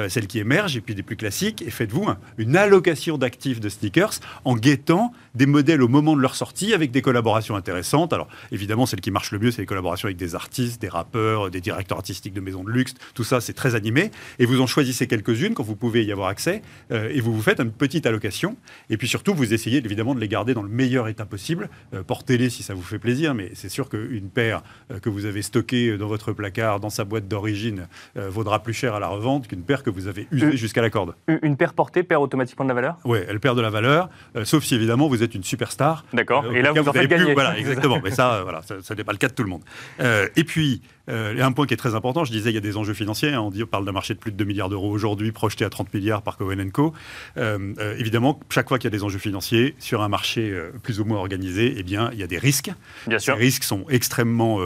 celles 0.08 0.26
qui 0.26 0.40
émergent, 0.40 0.76
et 0.76 0.80
puis 0.80 0.96
des 0.96 1.04
plus 1.04 1.14
classiques, 1.14 1.62
et 1.62 1.70
faites-vous 1.70 2.08
une 2.38 2.56
allocation 2.56 3.18
d'actifs 3.18 3.60
de 3.60 3.68
sneakers 3.68 4.14
en 4.44 4.56
guettant 4.56 5.12
des 5.36 5.46
modèles 5.46 5.82
au 5.82 5.88
moment 5.88 6.16
de 6.16 6.22
leur 6.22 6.34
sortie 6.34 6.72
avec 6.72 6.90
des 6.90 7.02
collaborations 7.02 7.56
intéressantes. 7.56 8.12
Alors 8.12 8.28
évidemment, 8.50 8.86
celle 8.86 9.00
qui 9.00 9.10
marche 9.10 9.30
le 9.30 9.38
mieux, 9.38 9.50
c'est 9.50 9.62
les 9.62 9.66
collaborations 9.66 10.06
avec 10.06 10.16
des 10.16 10.34
artistes, 10.34 10.80
des 10.80 10.88
rappeurs, 10.88 11.50
des 11.50 11.60
directeurs 11.60 11.98
artistiques 11.98 12.32
de 12.32 12.40
maisons 12.40 12.64
de 12.64 12.70
luxe, 12.70 12.94
tout 13.14 13.24
ça 13.24 13.40
c'est 13.40 13.52
très 13.52 13.74
animé, 13.74 14.10
et 14.38 14.46
vous 14.46 14.60
en 14.60 14.66
choisissez 14.66 15.06
quelques-unes 15.06 15.54
quand 15.54 15.62
vous 15.62 15.76
pouvez 15.76 16.04
y 16.04 16.12
avoir 16.12 16.28
accès, 16.28 16.62
euh, 16.90 17.10
et 17.12 17.20
vous 17.20 17.34
vous 17.34 17.42
faites 17.42 17.60
une 17.60 17.70
petite 17.70 18.06
allocation, 18.06 18.56
et 18.90 18.96
puis 18.96 19.08
surtout 19.08 19.34
vous 19.34 19.52
essayez 19.52 19.78
évidemment 19.84 20.14
de 20.14 20.20
les 20.20 20.28
garder 20.28 20.54
dans 20.54 20.62
le 20.62 20.68
meilleur 20.68 21.08
état 21.08 21.26
possible, 21.26 21.68
euh, 21.94 22.02
portez-les 22.02 22.50
si 22.50 22.62
ça 22.62 22.74
vous 22.74 22.82
fait 22.82 22.98
plaisir, 22.98 23.34
mais 23.34 23.50
c'est 23.54 23.68
sûr 23.68 23.88
qu'une 23.88 24.30
paire 24.30 24.62
que 25.02 25.10
vous 25.10 25.26
avez 25.26 25.42
stockée 25.42 25.98
dans 25.98 26.08
votre 26.08 26.32
placard, 26.32 26.80
dans 26.80 26.90
sa 26.90 27.04
boîte 27.04 27.28
d'origine, 27.28 27.88
vaudra 28.14 28.62
plus 28.62 28.72
cher 28.72 28.94
à 28.94 29.00
la 29.00 29.08
revente 29.08 29.48
qu'une 29.48 29.62
paire 29.62 29.82
que 29.82 29.90
vous 29.90 30.06
avez 30.06 30.26
usé 30.30 30.56
jusqu'à 30.56 30.80
la 30.80 30.90
corde. 30.90 31.14
Une 31.42 31.56
paire 31.56 31.74
portée 31.74 32.02
perd 32.02 32.22
automatiquement 32.22 32.64
de 32.64 32.70
la 32.70 32.74
valeur? 32.74 32.96
Oui, 33.04 33.18
elle 33.28 33.40
perd 33.40 33.56
de 33.56 33.62
la 33.62 33.70
valeur, 33.70 34.08
euh, 34.36 34.44
sauf 34.44 34.64
si 34.64 34.74
évidemment 34.74 35.08
vous 35.08 35.22
êtes 35.22 35.25
une 35.34 35.44
superstar. 35.44 36.04
D'accord, 36.12 36.44
euh, 36.44 36.52
et 36.52 36.62
là 36.62 36.72
vous, 36.72 36.88
en 36.88 36.92
faites 36.92 37.08
gagner. 37.08 37.34
Voilà, 37.34 37.58
exactement, 37.58 38.00
mais 38.02 38.10
ça, 38.10 38.40
voilà, 38.42 38.62
ça, 38.62 38.94
n'est 38.94 39.04
pas 39.04 39.12
le 39.12 39.18
cas 39.18 39.28
de 39.28 39.34
tout 39.34 39.42
le 39.42 39.48
monde. 39.48 39.62
Euh, 40.00 40.28
et 40.36 40.44
puis, 40.44 40.82
euh, 41.08 41.42
un 41.42 41.52
point 41.52 41.66
qui 41.66 41.74
est 41.74 41.78
très 41.78 41.94
important, 41.94 42.24
je 42.24 42.32
disais, 42.32 42.50
il 42.50 42.54
y 42.54 42.58
a 42.58 42.60
des 42.60 42.76
enjeux 42.76 42.94
financiers. 42.94 43.32
Hein. 43.32 43.40
on, 43.40 43.50
dit, 43.50 43.62
on 43.62 43.66
parle 43.66 43.84
d'un 43.84 43.92
marché 43.92 44.14
de 44.14 44.18
plus 44.18 44.32
de 44.32 44.36
2 44.36 44.44
milliards 44.44 44.68
d'euros 44.68 44.90
aujourd'hui, 44.90 45.32
projeté 45.32 45.64
à 45.64 45.70
30 45.70 45.92
milliards 45.94 46.22
par 46.22 46.36
Cohen 46.36 46.68
Co. 46.72 46.92
évidemment, 47.36 48.40
chaque 48.50 48.68
fois 48.68 48.78
qu'il 48.78 48.90
y 48.90 48.94
a 48.94 48.96
des 48.96 49.04
enjeux 49.04 49.18
financiers 49.18 49.74
sur 49.78 50.02
un 50.02 50.08
marché 50.08 50.56
plus 50.82 51.00
ou 51.00 51.04
moins 51.04 51.18
organisé, 51.18 51.74
eh 51.76 51.82
bien, 51.82 52.10
il 52.12 52.18
y 52.18 52.22
a 52.22 52.26
des 52.26 52.38
risques. 52.38 52.70
Bien 53.06 53.18
sûr. 53.18 53.34
Les 53.34 53.40
risques 53.40 53.64
sont 53.64 53.84
extrêmement 53.88 54.60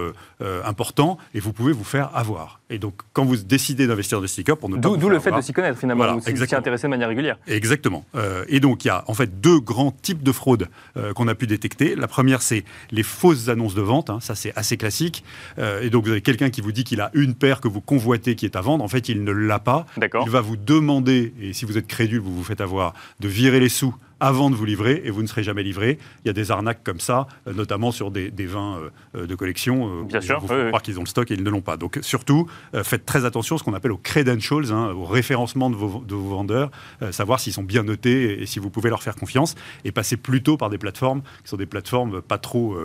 importants 0.65 1.19
et 1.35 1.41
vous 1.41 1.53
pouvez 1.53 1.73
vous 1.73 1.85
faire 1.85 2.11
avoir. 2.15 2.61
Et 2.71 2.79
donc, 2.79 2.95
quand 3.13 3.25
vous 3.25 3.37
décidez 3.37 3.87
d'investir 3.87 4.19
dans 4.19 4.23
des 4.23 4.29
stickers, 4.29 4.57
pour 4.57 4.69
ne 4.69 4.77
pas 4.77 4.89
D'où 4.89 5.09
le 5.09 5.19
fait 5.19 5.33
de 5.33 5.41
s'y 5.41 5.53
connaître 5.53 5.79
finalement, 5.79 6.05
voilà, 6.05 6.17
ou 6.17 6.21
s'y 6.21 6.55
intéresser 6.55 6.87
de 6.87 6.91
manière 6.91 7.09
régulière. 7.09 7.37
Exactement. 7.49 8.05
Euh, 8.15 8.45
et 8.49 8.61
donc 8.61 8.85
il 8.85 8.89
y 8.89 8.91
a 8.91 9.05
en 9.09 9.15
fait 9.15 9.41
deux 9.41 9.61
grands 9.61 9.91
types 9.91 10.23
de 10.23 10.33
fraudes 10.33 10.69
euh, 10.97 11.13
qu'on 11.13 11.29
a 11.29 11.35
pu 11.35 11.47
détecter. 11.47 11.97
La 11.97 12.07
première, 12.07 12.43
c'est 12.43 12.65
les 12.91 13.03
fausses 13.03 13.49
annonces 13.49 13.75
de 13.75 13.83
vente. 13.83 14.11
Hein. 14.11 14.19
ça, 14.21 14.35
c'est 14.35 14.57
assez 14.57 14.77
classique. 14.77 15.25
Euh, 15.59 15.83
et 15.83 15.91
donc 15.91 16.05
vous 16.05 16.11
avez 16.11 16.21
quelqu'un 16.31 16.51
qui 16.51 16.61
vous 16.61 16.71
dit 16.71 16.85
qu'il 16.85 17.01
a 17.01 17.11
une 17.15 17.35
paire 17.35 17.61
que 17.61 17.67
vous 17.67 17.81
convoitez 17.81 18.37
qui 18.37 18.45
est 18.45 18.55
à 18.55 18.61
vendre. 18.61 18.85
En 18.85 18.89
fait, 18.89 19.09
il 19.09 19.25
ne 19.25 19.33
l'a 19.33 19.59
pas. 19.59 19.85
Il 20.01 20.31
va 20.31 20.41
vous 20.41 20.57
demander, 20.57 21.35
et 21.41 21.53
si 21.53 21.65
vous 21.65 21.77
êtes 21.77 21.89
crédule, 21.89 22.21
vous 22.21 22.37
vous 22.37 22.45
faites 22.45 22.61
avoir, 22.61 22.95
de 23.19 23.27
virer 23.27 23.59
les 23.59 23.69
sous 23.69 23.95
avant 24.23 24.51
de 24.51 24.55
vous 24.55 24.67
livrer 24.67 25.01
et 25.05 25.11
vous 25.11 25.23
ne 25.23 25.27
serez 25.27 25.43
jamais 25.43 25.63
livré. 25.63 25.99
Il 26.25 26.29
y 26.29 26.31
a 26.31 26.35
des 26.35 26.51
arnaques 26.51 26.85
comme 26.85 27.01
ça, 27.01 27.27
notamment 27.47 27.91
sur 27.91 28.11
des, 28.11 28.31
vins 28.47 28.79
de 29.15 29.35
collection. 29.35 30.05
Bien 30.05 30.21
sûr. 30.21 30.39
Vous 30.41 30.47
croire 30.47 30.83
qu'ils 30.83 30.99
ont 30.99 31.03
le 31.03 31.09
stock 31.09 31.31
et 31.31 31.35
ils 31.35 31.43
ne 31.43 31.49
l'ont 31.49 31.63
pas. 31.63 31.79
Donc 31.79 31.99
surtout, 32.03 32.47
faites 32.85 33.07
très 33.07 33.25
attention 33.25 33.57
à 33.57 33.59
ce 33.59 33.65
qu'on 33.65 33.73
appelle 33.73 33.93
aux 33.93 33.97
credentials, 33.97 34.73
hein, 34.73 34.93
au 34.95 35.07
référencement 35.07 35.71
de 35.71 35.75
vos, 35.75 36.05
de 36.07 36.15
vos 36.15 36.29
vendeurs, 36.29 36.71
savoir 37.13 37.41
s'ils 37.41 37.55
sont 37.55 37.63
bien 37.63 37.83
notés 37.83 38.43
et, 38.43 38.47
si 38.47 38.59
vous 38.59 38.69
pouvez 38.69 38.91
leur 38.91 39.03
faire 39.03 39.17
confiance 39.17 39.55
et 39.87 39.91
passer 39.91 40.19
plutôt 40.19 40.59
par 40.59 40.69
des 40.69 40.79
plateformes 40.79 41.23
qui 41.43 41.49
sont 41.49 41.57
des 41.57 41.67
plateformes 41.67 42.21
pas 42.21 42.39
trop 42.39 42.77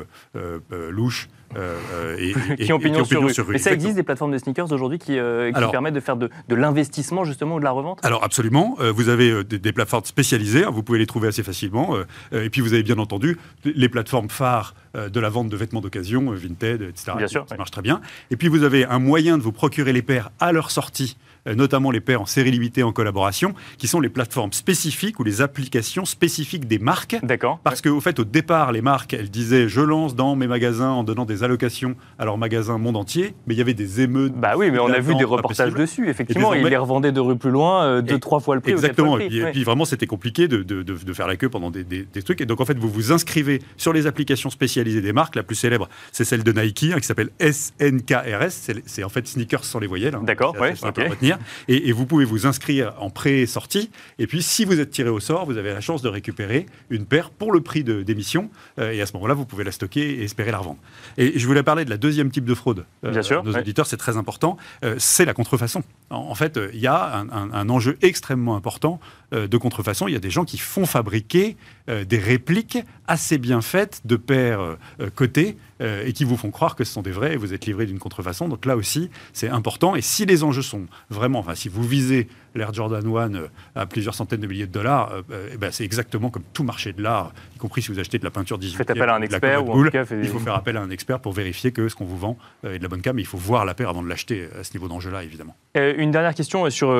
louches 0.72 1.28
euh, 1.56 2.18
et, 2.18 2.34
qui 2.64 2.74
ont 2.74 2.80
pignon, 2.80 3.06
sur, 3.06 3.22
rue. 3.22 3.54
Mais 3.54 3.58
ça 3.58 3.72
existe 3.72 3.96
des 3.96 4.04
plateformes 4.04 4.32
de 4.32 4.38
sneakers 4.38 4.72
aujourd'hui 4.72 5.00
qui, 5.00 5.18
euh, 5.18 5.52
permettent 5.72 5.94
de 5.94 6.00
faire 6.00 6.18
de, 6.18 6.30
l'investissement 6.50 7.24
justement 7.24 7.56
ou 7.56 7.60
de 7.60 7.64
la 7.64 7.72
revente? 7.72 8.00
Alors 8.04 8.24
absolument, 8.24 8.76
euh, 8.80 8.92
vous 8.92 9.10
avez 9.10 9.44
des, 9.44 9.72
plateformes 9.72 10.06
spécialisées, 10.06 10.66
hein, 10.66 10.72
vous 10.72 10.84
pouvez 10.84 11.00
les 11.00 11.06
trouver 11.06 11.28
assez 11.28 11.44
facilement. 11.44 11.96
et 12.32 12.50
puis 12.50 12.62
vous 12.62 12.74
avez 12.74 12.84
bien 12.84 12.98
entendu 12.98 13.38
les 13.64 13.90
plateformes 13.90 14.30
phares 14.30 14.74
de 14.96 15.20
la 15.20 15.30
vente 15.30 15.50
de 15.50 15.58
vêtements 15.58 15.82
d'occasion, 15.82 16.32
Vinted, 16.32 16.82
etc. 16.82 17.12
Bien 17.18 17.28
sûr, 17.28 17.46
ça 17.48 17.58
marche 17.58 17.72
très 17.72 17.82
bien. 17.82 18.02
Et 18.32 18.38
puis 18.38 18.48
vous 18.48 18.64
avez 18.64 18.86
un 18.86 19.00
moyen 19.00 19.38
de 19.38 19.44
vous 19.44 19.52
procurer 19.52 19.94
les 19.94 20.02
paires 20.02 20.32
à 20.40 20.52
leur 20.52 20.72
sortie 20.72 21.18
notamment 21.54 21.92
les 21.92 22.02
paires 22.02 22.22
en 22.22 22.26
série 22.26 22.52
limitée 22.52 22.84
en 22.84 22.92
collaboration, 22.92 23.54
qui 23.78 23.88
sont 23.88 24.00
les 24.00 24.10
plateformes 24.10 24.54
spécifiques 24.54 25.20
ou 25.20 25.24
les 25.24 25.42
applications 25.42 26.06
spécifiques 26.06 26.68
des 26.68 26.80
marques. 26.80 27.18
D'accord. 27.24 27.60
Parce 27.64 27.82
qu'au 27.82 28.02
fait, 28.02 28.20
au 28.20 28.24
départ, 28.24 28.72
les 28.72 28.82
marques, 28.82 29.14
elles 29.14 29.30
disaient 29.30 29.68
je 29.68 29.82
lance 29.82 30.16
dans 30.16 30.36
mes 30.36 30.48
magasins 30.48 30.92
en 30.92 31.04
donnant 31.04 31.26
des 31.26 31.44
allocations 31.44 31.96
à 32.18 32.26
leurs 32.26 32.38
magasins 32.38 32.78
monde 32.78 32.98
entier, 32.98 33.36
mais 33.48 33.54
il 33.54 33.58
y 33.58 33.62
avait 33.62 33.74
des 33.74 34.02
émeutes. 34.02 34.34
Bah 34.34 34.54
oui, 34.58 34.72
mais 34.72 34.80
on 34.80 34.88
a 34.88 35.00
vu 35.00 35.16
des 35.16 35.24
reportages 35.24 35.74
dessus, 35.74 36.10
effectivement. 36.10 36.54
Ils 36.54 36.66
les 36.66 36.78
revendaient 36.78 37.12
de 37.12 37.20
rue 37.20 37.38
plus 37.38 37.52
loin, 37.52 37.84
euh, 37.84 38.02
deux, 38.02 38.20
trois 38.20 38.40
fois 38.40 38.56
le 38.56 38.62
prix. 38.62 38.72
Exactement. 38.72 39.20
et, 39.20 39.52
puis, 39.52 39.64
vraiment, 39.64 39.86
c'était 39.86 40.08
compliqué 40.08 40.48
de, 40.48 40.64
de, 40.64 40.84
de, 40.84 41.14
faire 41.14 41.28
la 41.28 41.36
queue 41.36 41.50
pendant 41.50 41.72
des, 41.72 41.84
des, 41.84 42.24
trucs. 42.24 42.42
Et 42.42 42.46
donc, 42.46 42.62
en 42.62 42.66
fait, 42.66 42.78
vous 42.78 42.90
vous 42.90 43.12
inscrivez 43.12 43.62
sur 43.78 43.94
les 43.94 44.08
applications 44.08 44.50
spécialisées 44.50 45.02
des 45.02 45.14
marques. 45.14 45.36
La 45.36 45.44
plus 45.44 45.56
célèbre, 45.56 45.90
c'est 46.12 46.26
celle 46.26 46.44
de 46.44 46.52
Nike, 46.52 46.92
hein, 46.94 47.00
qui 47.00 47.06
s'appelle 47.06 47.30
SNKRS. 47.40 48.72
C'est 48.86 49.04
en 49.04 49.10
fait 49.10 49.28
sneakers 49.28 49.64
sans 49.64 49.80
les 49.80 49.88
voyelles. 49.88 50.16
Hein. 50.16 50.24
D'accord, 50.24 50.56
ouais, 50.60 50.74
okay. 50.84 51.35
Et, 51.68 51.92
vous 51.92 52.06
pouvez 52.06 52.26
vous 52.26 52.46
inscrire 52.46 52.94
en 53.00 53.10
pré-sortie. 53.10 53.90
Et 54.20 54.28
puis, 54.28 54.42
si 54.42 54.66
vous 54.66 54.80
êtes 54.80 54.92
tiré 54.92 55.10
au 55.10 55.20
sort, 55.20 55.46
vous 55.46 55.58
avez 55.58 55.74
la 55.74 55.82
chance 55.82 56.02
de 56.02 56.10
récupérer 56.10 56.66
une 56.90 57.06
paire 57.06 57.30
pour 57.30 57.52
le 57.52 57.62
prix 57.62 57.84
d'émission. 57.84 58.50
Euh, 58.80 58.92
et 58.92 59.02
à 59.02 59.06
ce 59.06 59.14
moment-là, 59.14 59.34
vous 59.34 59.46
pouvez 59.46 59.64
la 59.64 59.72
stocker 59.72 60.20
et 60.20 60.24
espérer 60.24 60.52
la 60.52 60.60
revendre. 60.60 60.80
Et 61.18 61.38
je 61.38 61.48
voulais 61.48 61.64
parler 61.64 61.86
de 61.86 61.90
la 61.90 61.98
deuxième 61.98 62.32
type 62.32 62.46
de 62.46 62.54
fraude. 62.54 62.86
Euh, 63.04 63.12
Bien 63.12 63.22
sûr. 63.22 63.44
Nos 63.44 63.56
auditeurs, 63.56 63.86
c'est 63.86 63.98
très 63.98 64.18
important. 64.18 64.58
Euh, 64.84 64.96
c'est 64.98 65.26
la 65.26 65.34
contrefaçon. 65.34 65.84
En, 66.16 66.36
fait, 66.36 66.60
il 66.74 66.80
y 66.80 66.88
a 66.88 67.26
un, 67.32 67.70
enjeu 67.70 67.98
extrêmement 68.02 68.56
important 68.56 69.00
de 69.32 69.58
contrefaçon. 69.58 70.08
Il 70.08 70.14
y 70.14 70.18
a 70.18 70.20
des 70.20 70.30
gens 70.30 70.46
qui 70.46 70.58
font 70.58 70.86
fabriquer 70.86 71.58
des 71.88 72.18
répliques 72.18 72.80
assez 73.08 73.38
bien 73.38 73.62
faites 73.62 74.02
de 74.06 74.16
paires 74.16 74.78
cotées 75.16 75.58
et 75.82 76.14
qui 76.14 76.24
vous 76.24 76.38
font 76.38 76.52
croire 76.52 76.76
que 76.76 76.84
ce 76.84 76.94
sont 76.94 77.02
des 77.02 77.12
vrais 77.12 77.34
et 77.34 77.38
vous 77.38 77.54
êtes 77.54 77.66
livré 77.66 77.86
d'une 77.86 78.00
contrefaçon. 78.00 78.48
Donc 78.48 78.66
là 78.66 78.76
aussi, 78.76 79.10
c'est 79.34 79.50
important. 79.50 79.96
Et 79.96 80.02
si 80.02 80.26
les 80.26 80.44
enjeux 80.44 80.62
sont 80.62 80.86
vraiment, 81.10 81.40
enfin, 81.40 81.56
si 81.56 81.70
vous 81.70 81.84
visez 81.84 82.28
l'Air 82.56 82.74
Jordan 82.74 83.06
1 83.06 83.36
euh, 83.36 83.48
à 83.76 83.86
plusieurs 83.86 84.16
centaines 84.16 84.40
de 84.40 84.48
milliers 84.48 84.68
de 84.68 84.72
dollars, 84.72 85.12
euh, 85.12 85.22
euh, 85.32 85.50
eh 85.54 85.58
ben 85.58 85.72
c'est 85.72 85.84
exactement 85.84 86.30
comme 86.30 86.44
tout 86.54 86.64
marché 86.64 86.94
de 86.94 87.02
l'art, 87.02 87.34
y 87.56 87.58
compris 87.58 87.82
si 87.82 87.92
vous 87.92 88.00
achetez 88.00 88.18
de 88.18 88.24
la 88.24 88.32
peinture 88.32 88.58
digitale. 88.58 88.86
Faites 88.86 88.98
appel 88.98 89.10
à 89.10 89.16
un 89.16 89.22
expert 89.22 89.68
ou 89.68 89.86
Il 89.86 90.28
faut 90.28 90.40
faire 90.40 90.56
appel 90.56 90.78
à 90.78 90.82
un 90.82 90.90
expert 90.90 91.20
pour 91.20 91.34
vérifier 91.34 91.72
que 91.72 91.90
ce 91.90 91.96
qu'on 91.96 92.06
vous 92.06 92.18
vend 92.18 92.38
est 92.64 92.78
de 92.78 92.84
la 92.84 92.90
bonne 92.90 93.02
cam, 93.02 93.16
mais 93.16 93.22
il 93.22 93.28
faut 93.28 93.38
voir 93.38 93.66
la 93.66 93.74
paire 93.74 93.90
avant 93.90 94.04
de 94.04 94.10
l'acheter 94.10 94.48
à 94.60 94.64
ce 94.64 94.74
niveau 94.74 94.88
d'enjeu-là, 94.88 95.24
évidemment. 95.24 95.56
une 95.76 96.12
dernière 96.12 96.34
question 96.34 96.70
sur. 96.70 96.96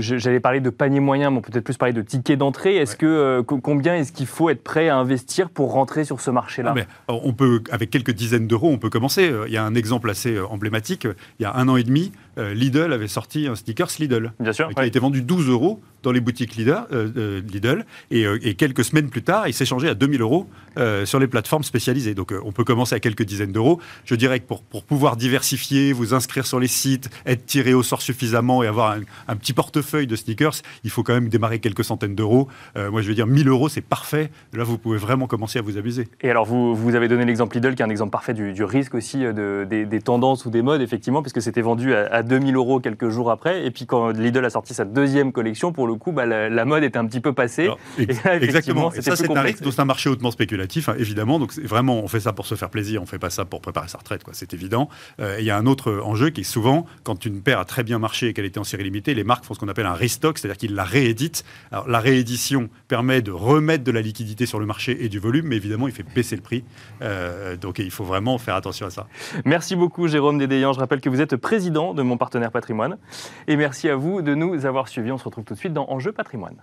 J'allais 0.00 0.40
parler 0.40 0.60
de 0.60 0.70
panier 0.70 1.00
moyen, 1.00 1.30
mais 1.30 1.40
peut-être 1.40 1.64
plus 1.64 1.76
parler 1.76 1.92
de 1.92 2.02
ticket 2.02 2.36
d'entrée. 2.36 2.76
Est-ce 2.76 2.96
que 2.96 3.40
combien 3.42 3.96
est-ce 3.96 4.12
qu'il 4.12 4.26
faut 4.26 4.50
être 4.50 4.62
prêt 4.62 4.88
à 4.88 4.96
investir 4.96 5.50
pour 5.50 5.72
rentrer 5.72 6.04
sur 6.04 6.20
ce 6.20 6.30
marché-là? 6.30 6.74
On 7.08 7.32
peut, 7.32 7.62
avec 7.70 7.90
quelques 7.90 8.12
dizaines 8.12 8.46
d'euros, 8.46 8.70
on 8.70 8.78
peut 8.78 8.90
commencer. 8.90 9.32
Il 9.46 9.52
y 9.52 9.56
a 9.56 9.64
un 9.64 9.74
exemple 9.74 10.08
assez 10.10 10.38
emblématique. 10.38 11.06
Il 11.38 11.42
y 11.42 11.46
a 11.46 11.54
un 11.56 11.68
an 11.68 11.76
et 11.76 11.82
demi, 11.82 12.12
Lidl 12.40 12.92
avait 12.92 13.08
sorti 13.08 13.46
un 13.46 13.54
sneakers 13.54 13.90
Lidl. 13.98 14.32
Bien 14.40 14.52
sûr. 14.52 14.68
Qui 14.68 14.80
a 14.80 14.86
été 14.86 14.98
vendu 14.98 15.22
12 15.22 15.48
euros 15.48 15.80
dans 16.02 16.12
les 16.12 16.20
boutiques 16.20 16.56
Lidl, 16.56 16.70
euh, 16.92 17.10
euh, 17.16 17.42
Lidl 17.52 17.84
euh, 18.12 18.38
et, 18.42 18.54
quelques 18.54 18.84
semaines 18.84 19.10
plus 19.10 19.22
tard, 19.22 19.48
il 19.48 19.54
s'est 19.54 19.64
changé 19.64 19.88
à 19.88 19.94
2000 19.94 20.20
euros 20.20 20.48
sur 21.04 21.18
les 21.18 21.26
plateformes 21.26 21.64
spécialisées. 21.64 22.14
Donc 22.14 22.32
on 22.44 22.52
peut 22.52 22.64
commencer 22.64 22.94
à 22.94 23.00
quelques 23.00 23.24
dizaines 23.24 23.52
d'euros. 23.52 23.80
Je 24.04 24.14
dirais 24.14 24.40
que 24.40 24.46
pour, 24.46 24.62
pouvoir 24.62 25.16
diversifier, 25.16 25.92
vous 25.92 26.14
inscrire 26.14 26.46
sur 26.46 26.58
les 26.58 26.68
sites, 26.68 27.10
être 27.26 27.44
tiré 27.44 27.74
au 27.74 27.82
sort 27.82 28.00
suffisamment 28.00 28.62
et 28.62 28.66
avoir 28.66 28.96
un, 29.28 29.36
petit 29.36 29.52
portefeuille 29.52 30.06
de 30.06 30.16
sneakers, 30.16 30.54
il 30.84 30.90
faut 30.90 31.02
quand 31.02 31.12
même 31.12 31.28
démarrer 31.28 31.58
quelques 31.58 31.84
centaines 31.84 32.14
d'euros. 32.14 32.48
moi 32.76 33.02
je 33.02 33.08
veux 33.08 33.14
dire 33.14 33.26
1000 33.26 33.48
euros, 33.48 33.68
c'est 33.68 33.82
parfait. 33.82 34.30
Là 34.54 34.64
vous 34.64 34.78
pouvez 34.78 34.96
vraiment 34.96 35.26
commencer 35.26 35.58
à 35.58 35.62
vous 35.62 35.76
amuser. 35.76 36.08
Et 36.22 36.30
alors 36.30 36.46
vous, 36.46 36.74
vous 36.74 36.94
avez 36.94 37.08
donné 37.08 37.26
l'exemple 37.26 37.56
Lidl 37.56 37.74
qui 37.74 37.82
est 37.82 37.84
un 37.84 37.90
exemple 37.90 38.12
parfait 38.12 38.32
du, 38.32 38.64
risque 38.64 38.94
aussi 38.94 39.18
de, 39.18 39.66
des, 39.68 40.00
tendances 40.00 40.46
ou 40.46 40.50
des 40.50 40.62
modes, 40.62 40.80
effectivement, 40.80 41.20
puisque 41.20 41.42
c'était 41.42 41.62
vendu 41.62 41.94
à, 41.94 42.06
à 42.06 42.22
2000 42.22 42.54
euros 42.56 42.80
quelques 42.80 43.10
jours 43.10 43.30
après. 43.30 43.66
Et 43.66 43.70
puis 43.70 43.86
quand 43.86 44.10
Lidl 44.10 44.44
a 44.44 44.50
sorti 44.50 44.72
sa 44.72 44.84
deuxième 44.84 45.32
collection, 45.32 45.72
pour 45.72 45.89
le 45.90 45.98
coup, 45.98 46.12
bah, 46.12 46.26
la, 46.26 46.64
mode 46.64 46.82
était 46.82 46.98
un 46.98 47.06
petit 47.06 47.20
peu 47.20 47.32
passée. 47.32 47.68
exactement. 47.98 48.92
Et 48.92 49.02
ça, 49.02 49.16
c'est 49.16 49.30
un 49.30 49.40
risque. 49.40 49.64
C'est 49.70 49.80
un 49.80 49.84
marché 49.84 50.10
hautement 50.10 50.30
spéculatif, 50.30 50.88
hein, 50.88 50.94
évidemment. 50.98 51.38
Donc, 51.38 51.56
vraiment, 51.58 52.02
on 52.02 52.08
fait 52.08 52.20
ça 52.20 52.32
pour 52.32 52.46
se 52.46 52.54
faire 52.54 52.70
plaisir. 52.70 53.02
On 53.02 53.06
fait 53.06 53.18
pas 53.18 53.30
ça 53.30 53.44
pour 53.44 53.60
préparer 53.60 53.88
sa 53.88 53.98
retraite, 53.98 54.24
quoi. 54.24 54.34
C'est 54.34 54.54
évident. 54.54 54.88
Euh, 55.20 55.36
il 55.38 55.44
y 55.44 55.50
a 55.50 55.56
un 55.56 55.66
autre 55.66 56.00
enjeu 56.04 56.30
qui 56.30 56.42
est 56.42 56.44
souvent, 56.44 56.86
quand 57.04 57.24
une 57.24 57.42
paire 57.42 57.58
a 57.58 57.64
très 57.64 57.82
bien 57.82 57.98
marché 57.98 58.28
et 58.28 58.32
qu'elle 58.32 58.44
était 58.44 58.58
en 58.58 58.64
série 58.64 58.84
limitée, 58.84 59.14
les 59.14 59.24
marques 59.24 59.44
font 59.44 59.54
ce 59.54 59.58
qu'on 59.58 59.68
appelle 59.68 59.86
un 59.86 59.94
restock, 59.94 60.38
c'est-à-dire 60.38 60.56
qu'ils 60.56 60.74
la 60.74 60.84
rééditent. 60.84 61.44
Alors, 61.70 61.88
la 61.88 62.00
réédition 62.00 62.68
permet 62.88 63.22
de 63.22 63.32
remettre 63.32 63.84
de 63.84 63.92
la 63.92 64.00
liquidité 64.00 64.46
sur 64.46 64.60
le 64.60 64.66
marché 64.66 65.04
et 65.04 65.08
du 65.08 65.18
volume, 65.18 65.46
mais 65.46 65.56
évidemment, 65.56 65.88
il 65.88 65.94
fait 65.94 66.06
baisser 66.14 66.36
le 66.36 66.42
prix. 66.42 66.64
Euh, 67.02 67.56
donc, 67.56 67.78
il 67.78 67.90
faut 67.90 68.04
vraiment 68.04 68.38
faire 68.38 68.54
attention 68.54 68.86
à 68.86 68.90
ça. 68.90 69.06
Merci 69.44 69.76
beaucoup, 69.76 70.08
Jérôme 70.08 70.38
Dédéian. 70.38 70.72
Je 70.72 70.80
rappelle 70.80 71.00
que 71.00 71.08
vous 71.08 71.20
êtes 71.20 71.36
président 71.36 71.94
de 71.94 72.02
mon 72.02 72.16
partenaire 72.16 72.50
patrimoine. 72.50 72.96
Et 73.48 73.56
merci 73.56 73.88
à 73.88 73.96
vous 73.96 74.22
de 74.22 74.34
nous 74.34 74.66
avoir 74.66 74.88
suivis. 74.88 75.12
On 75.12 75.18
se 75.18 75.24
retrouve 75.24 75.44
tout 75.44 75.54
de 75.54 75.58
suite 75.58 75.72
dans 75.72 75.79
Enjeu 75.88 76.12
patrimoine. 76.12 76.62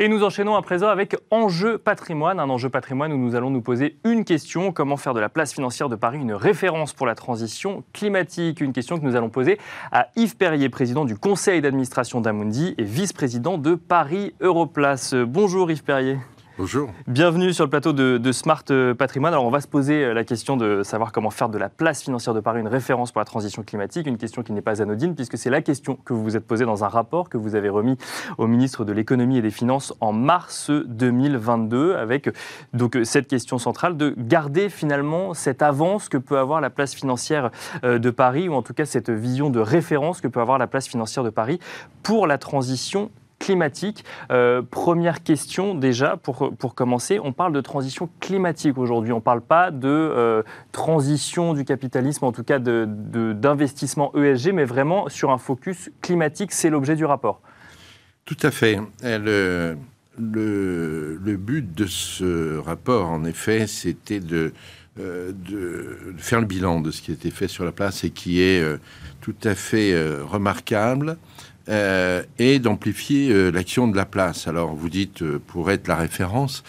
Et 0.00 0.06
nous 0.06 0.22
enchaînons 0.22 0.54
à 0.54 0.62
présent 0.62 0.86
avec 0.86 1.16
Enjeu 1.32 1.76
patrimoine, 1.76 2.38
un 2.38 2.48
enjeu 2.48 2.68
patrimoine 2.68 3.12
où 3.12 3.18
nous 3.18 3.34
allons 3.34 3.50
nous 3.50 3.62
poser 3.62 3.98
une 4.04 4.24
question 4.24 4.70
comment 4.70 4.96
faire 4.96 5.12
de 5.12 5.18
la 5.18 5.28
place 5.28 5.52
financière 5.52 5.88
de 5.88 5.96
Paris 5.96 6.18
une 6.18 6.34
référence 6.34 6.92
pour 6.92 7.04
la 7.04 7.16
transition 7.16 7.82
climatique? 7.92 8.60
Une 8.60 8.72
question 8.72 8.96
que 9.00 9.04
nous 9.04 9.16
allons 9.16 9.28
poser 9.28 9.58
à 9.90 10.06
Yves 10.14 10.36
Perrier, 10.36 10.68
président 10.68 11.04
du 11.04 11.16
conseil 11.16 11.60
d'administration 11.60 12.20
d'Amundi 12.20 12.76
et 12.78 12.84
vice-président 12.84 13.58
de 13.58 13.74
Paris 13.74 14.34
Europlace. 14.40 15.14
Bonjour 15.14 15.68
Yves 15.68 15.82
Perrier. 15.82 16.18
Bonjour. 16.58 16.90
Bienvenue 17.06 17.52
sur 17.52 17.62
le 17.62 17.70
plateau 17.70 17.92
de, 17.92 18.32
Smart 18.32 18.64
Patrimoine. 18.98 19.32
Alors, 19.32 19.44
on 19.44 19.50
va 19.50 19.60
se 19.60 19.68
poser 19.68 20.02
euh, 20.02 20.12
la 20.12 20.24
question 20.24 20.56
de 20.56 20.82
savoir 20.82 21.12
comment 21.12 21.30
faire 21.30 21.48
de 21.48 21.56
la 21.56 21.68
place 21.68 22.02
financière 22.02 22.34
de 22.34 22.40
Paris 22.40 22.58
une 22.58 22.66
référence 22.66 23.12
pour 23.12 23.20
la 23.20 23.26
transition 23.26 23.62
climatique. 23.62 24.08
Une 24.08 24.16
question 24.16 24.42
qui 24.42 24.50
n'est 24.50 24.60
pas 24.60 24.82
anodine, 24.82 25.14
puisque 25.14 25.38
c'est 25.38 25.50
la 25.50 25.62
question 25.62 25.94
que 25.94 26.12
vous 26.12 26.24
vous 26.24 26.36
êtes 26.36 26.44
posée 26.44 26.64
dans 26.64 26.82
un 26.82 26.88
rapport 26.88 27.28
que 27.28 27.36
vous 27.38 27.54
avez 27.54 27.68
remis 27.68 27.96
au 28.38 28.48
ministre 28.48 28.84
de 28.84 28.92
l'Économie 28.92 29.38
et 29.38 29.40
des 29.40 29.52
Finances 29.52 29.94
en 30.00 30.12
mars 30.12 30.72
2022, 30.72 31.94
avec 31.94 32.28
donc 32.72 32.98
cette 33.04 33.28
question 33.28 33.58
centrale 33.58 33.96
de 33.96 34.12
garder 34.18 34.68
finalement 34.68 35.34
cette 35.34 35.62
avance 35.62 36.08
que 36.08 36.18
peut 36.18 36.38
avoir 36.38 36.60
la 36.60 36.70
place 36.70 36.92
financière 36.92 37.52
euh, 37.84 38.00
de 38.00 38.10
Paris, 38.10 38.48
ou 38.48 38.54
en 38.54 38.62
tout 38.62 38.74
cas 38.74 38.84
cette 38.84 39.10
vision 39.10 39.48
de 39.50 39.60
référence 39.60 40.20
que 40.20 40.26
peut 40.26 40.40
avoir 40.40 40.58
la 40.58 40.66
place 40.66 40.88
financière 40.88 41.22
de 41.22 41.30
Paris 41.30 41.60
pour 42.02 42.26
la 42.26 42.36
transition 42.36 43.12
climatique. 43.38 44.04
Euh, 44.30 44.62
première 44.62 45.22
question 45.22 45.74
déjà, 45.74 46.16
pour, 46.16 46.54
pour 46.56 46.74
commencer, 46.74 47.18
on 47.22 47.32
parle 47.32 47.52
de 47.52 47.60
transition 47.60 48.08
climatique 48.20 48.78
aujourd'hui. 48.78 49.12
On 49.12 49.16
ne 49.16 49.22
parle 49.22 49.40
pas 49.40 49.70
de 49.70 49.88
euh, 49.88 50.42
transition 50.72 51.54
du 51.54 51.64
capitalisme, 51.64 52.24
en 52.24 52.32
tout 52.32 52.44
cas 52.44 52.58
d'investissement 52.58 54.12
de, 54.14 54.24
ESG, 54.24 54.52
mais 54.52 54.64
vraiment 54.64 55.08
sur 55.08 55.30
un 55.30 55.38
focus 55.38 55.90
climatique. 56.02 56.52
C'est 56.52 56.70
l'objet 56.70 56.96
du 56.96 57.04
rapport. 57.04 57.40
Tout 58.24 58.36
à 58.42 58.50
fait. 58.50 58.78
Le, 59.02 59.76
le, 60.18 61.36
but 61.36 61.74
de 61.74 61.86
ce 61.86 62.58
rapport, 62.58 63.08
en 63.08 63.24
effet, 63.24 63.66
c'était 63.66 64.20
de, 64.20 64.52
euh, 64.98 65.32
de, 65.32 66.14
faire 66.18 66.40
le 66.40 66.46
bilan 66.46 66.80
de 66.80 66.90
ce 66.90 67.00
qui 67.00 67.12
a 67.12 67.14
été 67.14 67.30
fait 67.30 67.48
sur 67.48 67.64
la 67.64 67.72
place 67.72 68.04
et 68.04 68.10
qui 68.10 68.42
est 68.42 68.62
tout 69.20 69.36
à 69.44 69.54
fait 69.54 69.94
remarquable 70.22 71.16
euh, 71.68 72.22
et 72.38 72.60
d'amplifier 72.60 73.30
euh, 73.30 73.50
l'action 73.50 73.88
de 73.88 73.96
la 73.96 74.06
place. 74.06 74.48
Alors 74.48 74.74
vous 74.74 74.88
dites 74.88 75.20
euh, 75.20 75.38
pour 75.38 75.70
être 75.70 75.86
la 75.86 75.96
référence, 75.96 76.62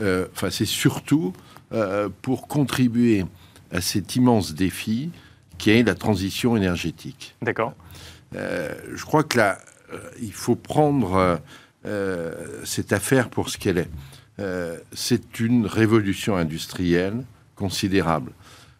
enfin 0.00 0.50
c'est 0.50 0.66
surtout 0.66 1.32
pour 2.22 2.48
contribuer 2.48 3.24
à 3.72 3.80
cet 3.80 4.14
immense 4.14 4.54
défi 4.54 5.10
qui 5.58 5.70
est 5.70 5.82
la 5.82 5.94
transition 5.94 6.56
énergétique. 6.56 7.34
D'accord. 7.42 7.74
je 8.32 9.02
crois 9.04 9.24
que 9.24 9.38
là, 9.38 9.58
il 10.20 10.32
faut 10.32 10.54
prendre 10.54 11.40
cette 12.62 12.92
affaire 12.92 13.30
pour 13.30 13.48
ce 13.48 13.56
qu'elle 13.56 13.78
est. 13.78 13.90
c'est 14.92 15.40
une 15.40 15.66
révolution 15.66 16.36
industrielle 16.36 17.24
considérable. 17.54 18.32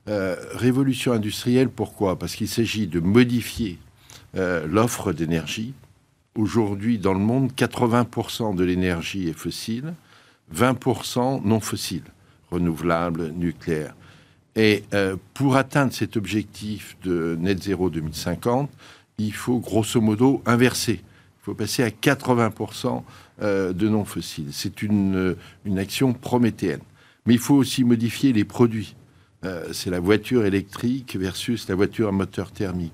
révolution 0.07 1.13
industrielle, 1.13 1.71
pourquoi? 1.71 2.19
Parce 2.19 2.37
qu'il 2.37 2.49
s'agit 2.49 2.87
de 2.87 3.01
modifier 3.01 3.79
euh, 4.35 4.67
l'offre 4.67 5.13
d'énergie 5.13 5.73
aujourd'hui 6.35 6.99
dans 6.99 7.15
le 7.15 7.21
monde, 7.21 7.53
80% 7.53 8.55
de 8.55 8.65
l'énergie 8.65 9.29
est 9.29 9.39
fossile, 9.39 9.95
20% 10.55 11.43
non 11.45 11.61
fossile, 11.61 12.03
renouvelable, 12.51 13.31
nucléaire. 13.31 13.95
Et 14.55 14.85
euh, 14.95 15.17
pour 15.35 15.57
atteindre 15.57 15.93
cet 15.93 16.17
objectif 16.17 16.97
de 17.05 17.37
net 17.41 17.63
zéro 17.63 17.89
2050, 17.89 18.71
il 19.19 19.33
faut 19.33 19.59
grosso 19.59 20.01
modo 20.01 20.43
inverser. 20.45 21.01
Il 21.03 21.45
faut 21.45 21.55
passer 21.55 21.83
à 21.83 21.89
80% 21.89 23.03
euh, 23.43 23.73
de 23.73 23.89
non 23.89 24.05
fossiles. 24.05 24.51
C'est 24.53 24.83
une, 24.83 25.37
une 25.65 25.79
action 25.79 26.13
prométhéenne. 26.13 26.81
Mais 27.25 27.35
il 27.35 27.41
faut 27.41 27.55
aussi 27.55 27.85
modifier 27.85 28.33
les 28.33 28.45
produits. 28.45 28.95
C'est 29.71 29.91
la 29.91 30.01
voiture 30.01 30.45
électrique 30.45 31.15
versus 31.17 31.69
la 31.69 31.77
voiture 31.77 32.09
à 32.09 32.13
moteur 32.13 32.51
thermique. 32.51 32.93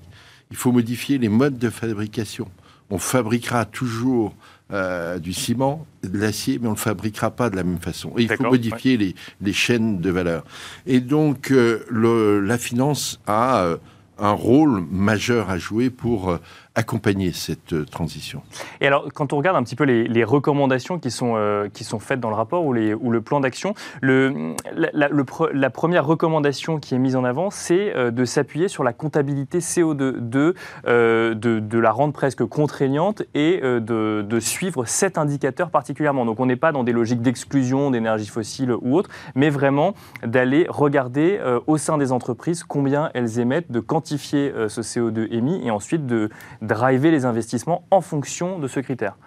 Il 0.53 0.55
faut 0.55 0.71
modifier 0.71 1.17
les 1.17 1.29
modes 1.29 1.57
de 1.57 1.71
fabrication. 1.71 2.47
On 2.91 2.99
fabriquera 2.99 3.65
toujours 3.65 4.35
euh, 4.71 5.17
du 5.17 5.33
ciment, 5.33 5.87
de 6.03 6.15
l'acier, 6.15 6.59
mais 6.59 6.67
on 6.67 6.73
ne 6.73 6.75
le 6.75 6.79
fabriquera 6.79 7.31
pas 7.31 7.49
de 7.49 7.55
la 7.55 7.63
même 7.63 7.79
façon. 7.79 8.13
Et 8.19 8.21
il 8.21 8.31
faut 8.31 8.43
modifier 8.43 8.95
les, 8.95 9.15
les, 9.41 9.51
chaînes 9.51 9.99
de 9.99 10.11
valeur. 10.11 10.45
Et 10.85 10.99
donc, 10.99 11.49
le, 11.49 12.39
la 12.39 12.59
finance 12.59 13.19
a 13.25 13.77
un 14.19 14.31
rôle 14.31 14.85
majeur 14.91 15.49
à 15.49 15.57
jouer 15.57 15.89
pour 15.89 16.37
accompagner 16.75 17.31
cette 17.33 17.73
euh, 17.73 17.85
transition. 17.85 18.41
Et 18.81 18.87
alors, 18.87 19.07
quand 19.13 19.31
on 19.31 19.37
regarde 19.37 19.55
un 19.55 19.63
petit 19.63 19.75
peu 19.75 19.83
les, 19.83 20.23
recommandations 20.23 20.97
qui 20.97 21.11
sont, 21.11 21.33
euh, 21.35 21.67
qui 21.71 21.83
sont 21.83 21.99
faites 21.99 22.19
dans 22.19 22.29
le 22.29 22.35
rapport 22.35 22.65
ou, 22.65 22.73
le 22.73 23.21
plan 23.21 23.41
d'action, 23.41 23.75
la, 24.01 25.69
première 25.69 26.05
recommandation 26.05 26.79
qui 26.79 26.95
est 26.95 26.99
mise 26.99 27.15
en 27.15 27.25
avant, 27.25 27.51
c'est 27.51 27.95
euh, 27.95 28.09
de 28.09 28.25
s'appuyer 28.25 28.69
sur 28.69 28.83
la 28.83 28.93
comptabilité 28.93 29.59
CO2, 29.59 29.93
de, 29.95 30.55
de, 30.85 31.33
de, 31.33 31.79
la 31.79 31.91
rendre 31.91 32.13
presque 32.13 32.45
contraignante 32.45 33.21
et 33.35 33.59
de, 33.61 34.25
de, 34.27 34.39
suivre 34.39 34.85
cet 34.85 35.17
indicateur 35.17 35.69
particulièrement. 35.69 36.25
Donc, 36.25 36.39
on 36.39 36.45
n'est 36.45 36.55
pas 36.55 36.71
dans 36.71 36.83
des 36.83 36.93
logiques 36.93 37.21
d'exclusion 37.21 37.91
d'énergie 37.91 38.27
fossile 38.27 38.71
ou 38.81 38.95
autre, 38.95 39.09
mais 39.35 39.49
vraiment 39.49 39.93
d'aller 40.25 40.65
regarder 40.69 41.39
au 41.67 41.77
sein 41.77 41.97
des 41.97 42.11
entreprises 42.11 42.63
combien 42.63 43.11
elles 43.13 43.39
émettent, 43.39 43.71
de 43.71 43.79
quantifier 43.79 44.51
ce 44.67 44.81
CO2 44.81 45.31
émis 45.31 45.61
et 45.65 45.71
ensuite 45.71 46.07
de 46.07 46.29
driver 46.63 47.11
les 47.11 47.25
investissements 47.25 47.85
en 47.91 48.01
fonction 48.01 48.57
de 48.57 48.67
ce 48.67 48.79
critère 48.79 49.17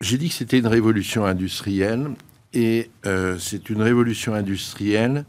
J'ai 0.00 0.16
dit 0.16 0.28
que 0.28 0.34
c'était 0.34 0.58
une 0.58 0.66
révolution 0.66 1.26
industrielle 1.26 2.10
et 2.52 2.90
euh, 3.06 3.38
c'est 3.38 3.68
une 3.68 3.82
révolution 3.82 4.34
industrielle 4.34 5.24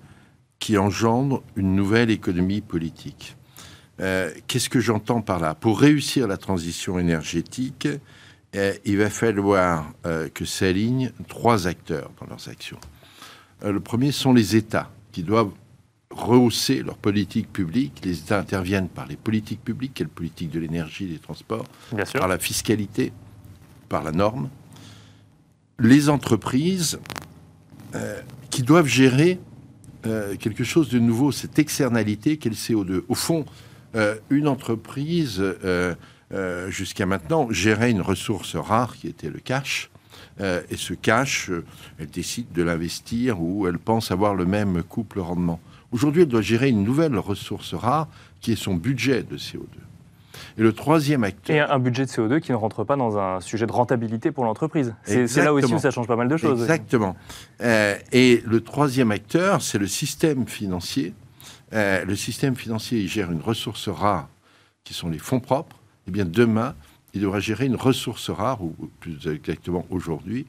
qui 0.60 0.78
engendre 0.78 1.44
une 1.56 1.76
nouvelle 1.76 2.12
économie 2.12 2.62
politique. 2.62 3.36
Euh, 4.00 4.32
qu'est-ce 4.48 4.70
que 4.70 4.80
j'entends 4.80 5.22
par 5.22 5.40
là? 5.40 5.56
Pour 5.56 5.80
réussir 5.80 6.28
la 6.28 6.38
transition 6.38 7.00
énergétique, 7.00 7.88
euh, 8.56 8.74
il 8.86 8.98
va 8.98 9.10
falloir 9.10 9.92
que 10.34 10.46
s'alignent 10.46 11.12
trois 11.28 11.68
acteurs 11.68 12.12
dans 12.20 12.28
leurs 12.28 12.50
actions. 12.50 12.80
le 13.64 13.80
premier 13.80 14.12
sont 14.12 14.34
les 14.34 14.56
États 14.56 14.92
qui 15.12 15.24
doivent 15.24 15.52
rehausser 16.12 16.84
leur 16.84 16.98
politique 16.98 17.52
publique. 17.52 18.02
Les 18.04 18.20
États 18.20 18.40
interviennent 18.40 18.90
par 18.90 19.08
les 19.08 19.16
politiques 19.16 19.64
publiques, 19.64 19.94
quelle 19.96 20.10
politique 20.10 20.52
de 20.52 20.60
l'énergie, 20.60 21.08
des 21.08 21.20
transports, 21.20 21.66
par 22.14 22.28
la 22.28 22.38
fiscalité, 22.38 23.12
par 23.90 24.04
la 24.04 24.12
norme. 24.12 24.50
Les 25.80 26.10
entreprises 26.10 27.00
euh, 27.96 28.22
qui 28.50 28.64
doivent 28.64 28.88
gérer 28.88 29.40
euh, 30.06 30.36
quelque 30.36 30.64
chose 30.64 30.90
de 30.90 31.00
nouveau, 31.00 31.32
cette 31.32 31.58
externalité 31.60 32.38
qu'est 32.38 32.50
le 32.50 32.56
CO2. 32.56 33.04
Au 33.08 33.16
fond, 33.16 33.46
euh, 33.96 34.16
une 34.30 34.48
entreprise, 34.48 35.44
jusqu'à 36.70 37.06
maintenant, 37.06 37.50
gérait 37.52 37.92
une 37.92 38.02
ressource 38.02 38.56
rare 38.56 38.96
qui 38.96 39.08
était 39.08 39.30
le 39.30 39.40
cash. 39.40 39.90
et 40.40 40.78
ce 40.78 40.94
cash, 40.94 41.52
elle 42.00 42.10
décide 42.10 42.52
de 42.54 42.64
l'investir 42.64 43.42
ou 43.42 43.68
elle 43.68 43.78
pense 43.78 44.12
avoir 44.12 44.34
le 44.34 44.46
même 44.46 44.82
couple 44.84 45.20
rendement. 45.20 45.60
Aujourd'hui, 45.92 46.24
elle 46.24 46.28
doit 46.28 46.42
gérer 46.42 46.70
une 46.70 46.84
nouvelle 46.84 47.18
ressource 47.18 47.74
rare 47.74 48.08
qui 48.40 48.54
est 48.54 48.56
son 48.56 48.76
budget 48.76 49.24
de 49.24 49.38
CO2. 49.38 49.66
Et 50.58 50.62
le 50.62 50.74
troisième 50.74 51.24
acteur. 51.24 51.56
Et 51.56 51.60
un 51.60 51.80
budget 51.80 52.06
de 52.06 52.10
CO2 52.10 52.40
qui 52.40 52.52
ne 52.52 52.58
rentre 52.58 52.84
pas 52.84 52.96
dans 52.96 53.18
un 53.18 53.40
sujet 53.42 53.66
de 53.66 53.72
rentabilité 53.72 54.32
pour 54.32 54.46
l'entreprise. 54.46 54.96
C'est 55.04 55.28
là 55.38 55.54
aussi 55.54 55.74
où 55.74 55.80
ça 55.80 55.92
change 55.92 56.08
pas 56.08 56.16
mal 56.16 56.28
de 56.28 56.38
choses. 56.38 56.62
Exactement. 56.62 57.16
Euh, 57.62 57.96
et 58.12 58.42
le 58.46 58.62
troisième 58.62 59.12
acteur, 59.12 59.62
c'est 59.62 59.78
le 59.78 59.88
système 59.88 60.48
financier. 60.48 61.14
Euh, 61.74 62.04
le 62.06 62.16
système 62.16 62.56
financier, 62.56 63.00
il 63.00 63.08
gère 63.08 63.32
une 63.32 63.42
ressource 63.42 63.88
rare 63.88 64.30
qui 64.84 64.94
sont 64.94 65.10
les 65.10 65.20
fonds 65.20 65.40
propres. 65.40 65.78
Eh 66.08 66.12
bien, 66.12 66.26
demain, 66.26 66.76
il 67.14 67.22
devra 67.22 67.40
gérer 67.40 67.66
une 67.66 67.76
ressource 67.76 68.30
rare, 68.30 68.64
ou 68.64 68.74
plus 69.00 69.28
exactement 69.28 69.86
aujourd'hui, 69.90 70.46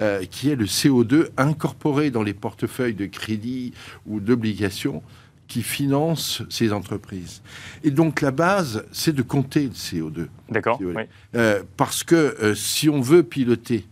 euh, 0.00 0.24
qui 0.24 0.50
est 0.50 0.56
le 0.56 0.64
CO2 0.64 1.28
incorporé 1.36 2.10
dans 2.10 2.22
les 2.22 2.34
portefeuilles 2.34 2.94
de 2.94 3.06
crédit 3.06 3.72
ou 4.06 4.20
d'obligations 4.20 5.02
qui 5.48 5.62
financent 5.62 6.42
ces 6.48 6.72
entreprises. 6.72 7.42
Et 7.84 7.90
donc 7.90 8.20
la 8.20 8.32
base, 8.32 8.84
c'est 8.90 9.14
de 9.14 9.22
compter 9.22 9.64
le 9.64 9.70
CO2. 9.70 10.26
D'accord. 10.50 10.80
Euh, 11.34 11.62
parce 11.76 12.02
que 12.02 12.14
euh, 12.14 12.54
si 12.54 12.88
on 12.88 13.00
veut 13.00 13.22
piloter 13.22 13.86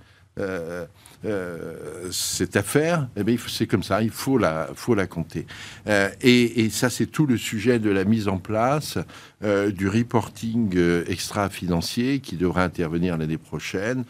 euh, 1.25 2.11
cette 2.11 2.57
affaire, 2.57 3.09
eh 3.17 3.25
bien, 3.25 3.37
c'est 3.49 3.67
comme 3.67 3.83
ça, 3.83 4.03
il 4.03 4.11
faut 4.11 4.37
la, 4.37 4.69
faut 4.75 4.95
la 4.95 5.07
compter. 5.07 5.47
Euh, 5.87 6.11
et, 6.21 6.69
ça, 6.71 6.91
c'est 6.91 7.07
tout 7.07 7.27
le 7.27 7.37
sujet 7.37 7.79
de 7.79 7.91
la 7.91 8.05
mise 8.05 8.29
en 8.29 8.39
place 8.39 8.99
euh, 9.43 9.71
du 9.71 9.89
reporting 9.89 10.77
extra-financier 11.09 12.21
qui 12.21 12.37
devrait 12.37 12.63
intervenir 12.63 13.17
l'année 13.17 13.39
prochaine 13.39 14.05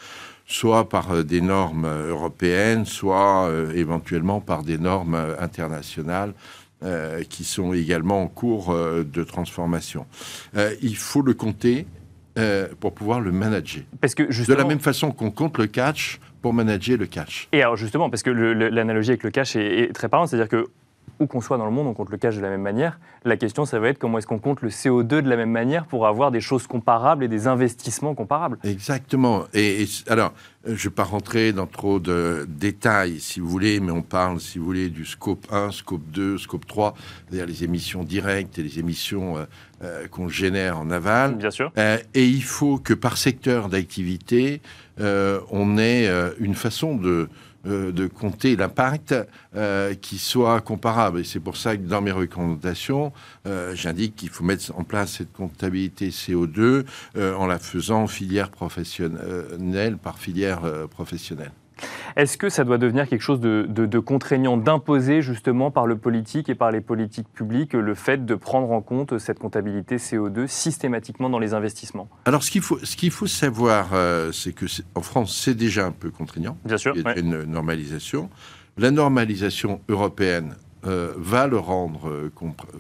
soit 0.47 0.91
par 0.91 1.25
des 1.25 1.41
normes 1.41 1.87
européennes, 1.87 2.85
soit 2.85 3.51
éventuellement 3.75 4.43
par 4.43 4.63
des 4.63 4.77
normes 4.77 5.19
internationales 5.39 6.35
qui 7.31 7.45
sont 7.45 7.73
également 7.73 8.21
en 8.21 8.27
cours 8.27 8.77
de 8.77 9.25
transformation. 9.25 10.05
il 10.83 10.97
faut 10.97 11.23
le 11.23 11.33
compter 11.33 11.87
pour 12.81 12.93
pouvoir 12.93 13.21
le 13.21 13.33
manager. 13.33 13.83
Parce 14.01 14.15
que 14.15 14.23
De 14.23 14.55
la 14.55 14.65
même 14.65 14.81
façon 14.81 15.13
qu'on 15.13 15.31
compte 15.31 15.59
le 15.59 15.67
catch 15.67 16.21
pour 16.43 16.53
manager 16.53 16.99
le 16.99 17.07
cash. 17.07 17.49
Et 17.53 17.63
alors 17.63 17.77
justement, 17.77 18.11
parce 18.11 18.23
que 18.23 18.31
l'analogie 18.31 19.11
avec 19.11 19.23
le 19.23 19.31
cash 19.31 19.57
est, 19.57 19.95
très 19.95 20.09
parlante, 20.09 20.29
c'est-à-dire 20.29 20.49
que 20.49 20.69
où 21.21 21.27
qu'on 21.27 21.41
soit 21.41 21.59
dans 21.59 21.65
le 21.65 21.71
monde, 21.71 21.87
on 21.87 21.95
compte 21.95 22.11
le 22.11 22.17
cash 22.17 22.37
de 22.37 22.43
la 22.43 22.51
même 22.51 22.63
manière. 22.63 22.99
La 23.25 23.37
question, 23.37 23.65
ça 23.65 23.79
va 23.79 23.89
être 23.89 23.99
comment 23.99 24.19
est-ce 24.19 24.27
qu'on 24.27 24.39
compte 24.39 24.63
le 24.63 24.69
CO2 24.69 25.07
de 25.07 25.29
la 25.29 25.37
même 25.37 25.51
manière 25.51 25.87
pour 25.87 26.07
avoir 26.07 26.31
des 26.31 26.41
choses 26.41 26.67
comparables 26.67 27.25
et 27.25 27.29
des 27.29 27.47
investissements 27.47 28.15
comparables. 28.15 28.59
Exactement. 28.65 29.45
Et, 29.55 29.87
alors, 30.09 30.33
je 30.67 30.71
ne 30.73 30.77
vais 30.77 30.91
pas 30.91 31.05
rentrer 31.05 31.53
dans 31.53 31.67
trop 31.67 31.99
de 31.99 32.47
détails, 32.49 33.21
si 33.21 33.41
vous 33.41 33.49
voulez, 33.49 33.81
mais 33.81 33.93
on 33.93 34.03
parle, 34.03 34.41
si 34.41 34.59
vous 34.59 34.65
voulez, 34.65 34.89
du 34.89 35.05
scope 35.05 35.47
1, 35.51 35.71
scope 35.73 36.09
2, 36.11 36.39
scope 36.39 36.67
3, 36.67 36.95
c'est-à-dire 36.97 37.47
les 37.47 37.65
émissions 37.65 38.03
directes 38.03 38.59
et 38.59 38.63
les 38.63 38.79
émissions 38.79 39.37
euh, 39.37 39.45
euh, 39.83 40.09
qu'on 40.09 40.29
génère 40.29 40.79
en 40.79 40.91
aval. 40.91 41.37
Bien 41.37 41.51
sûr. 41.51 41.73
Euh, 41.77 41.99
et 42.15 42.25
il 42.25 42.43
faut 42.43 42.79
que 42.79 42.95
par 42.95 43.19
secteur 43.19 43.69
d'activité, 43.69 44.63
euh, 45.01 45.41
on 45.51 45.77
ait 45.77 46.07
euh, 46.09 46.31
une 46.39 46.55
façon 46.55 46.97
de, 46.97 47.29
euh, 47.67 47.93
de 47.93 48.07
compter 48.07 48.57
l'impact 48.57 49.15
qui 50.01 50.19
soit 50.19 50.61
comparable. 50.61 51.21
Et 51.21 51.25
c'est 51.25 51.41
pour 51.41 51.57
ça 51.57 51.77
que 51.77 51.83
dans 51.83 52.01
mes 52.01 52.11
recommandations, 52.11 53.13
j'indique 53.75 54.17
qu'il 54.17 54.31
faut 54.31 54.43
mettre 54.43 54.77
en 54.77 54.83
place 54.83 55.13
cette 55.13 55.33
comptabilité 55.33 56.09
CO2 56.11 56.85
en 57.17 57.47
la 57.47 57.59
faisant 57.61 58.09
filière 58.09 58.51
professionnelle 58.51 59.97
par 59.97 60.19
filière 60.19 60.63
professionnelle. 60.91 61.53
Est-ce 62.17 62.37
que 62.37 62.49
ça 62.49 62.65
doit 62.65 62.79
devenir 62.79 63.09
quelque 63.09 63.23
chose 63.23 63.41
de, 63.41 63.99
contraignant, 63.99 64.57
d'imposer 64.57 65.23
justement 65.23 65.71
par 65.71 65.87
le 65.87 65.97
politique 65.97 66.49
et 66.49 66.55
par 66.55 66.71
les 66.71 66.81
politiques 66.81 67.29
publiques 67.33 67.73
le 67.73 67.95
fait 67.95 68.25
de 68.25 68.35
prendre 68.35 68.71
en 68.71 68.81
compte 68.81 69.19
cette 69.19 69.39
comptabilité 69.39 69.97
CO2 69.97 70.47
systématiquement 70.47 71.31
dans 71.31 71.39
les 71.39 71.55
investissements? 71.55 72.09
Alors 72.25 72.43
ce 72.43 72.51
qu'il 72.51 72.63
faut, 72.63 72.79
ce 72.83 72.97
qu'il 72.97 73.11
faut 73.11 73.27
savoir, 73.27 73.91
euh, 73.93 74.33
c'est 74.33 74.53
que 74.53 74.67
en 74.95 75.03
France, 75.03 75.39
c'est 75.45 75.55
déjà 75.55 75.87
un 75.87 75.93
peu 75.93 76.11
contraignant. 76.11 76.57
Bien 76.65 76.79
sûr. 76.79 76.95
Il 76.97 77.03
y 77.03 77.07
a 77.07 77.19
une 77.19 77.43
normalisation. 77.45 78.31
La 78.77 78.91
normalisation 78.91 79.81
européenne 79.89 80.57
euh, 80.87 81.15
va 81.17 81.47
le 81.47 81.59
rendre 81.59 82.11
euh, 82.11 82.33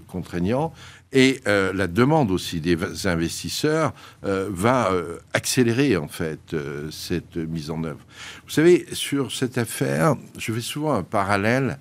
contraignant 0.08 0.74
et 1.12 1.40
euh, 1.46 1.72
la 1.72 1.86
demande 1.86 2.30
aussi 2.30 2.60
des 2.60 2.76
investisseurs 3.06 3.94
va 4.22 4.90
accélérer 5.32 5.96
en 5.96 6.08
fait 6.08 6.56
cette 6.90 7.36
mise 7.36 7.70
en 7.70 7.84
œuvre. 7.84 8.00
Vous 8.44 8.50
savez, 8.50 8.86
sur 8.92 9.32
cette 9.32 9.56
affaire, 9.58 10.16
je 10.38 10.52
fais 10.52 10.60
souvent 10.60 10.94
un 10.94 11.02
parallèle 11.02 11.78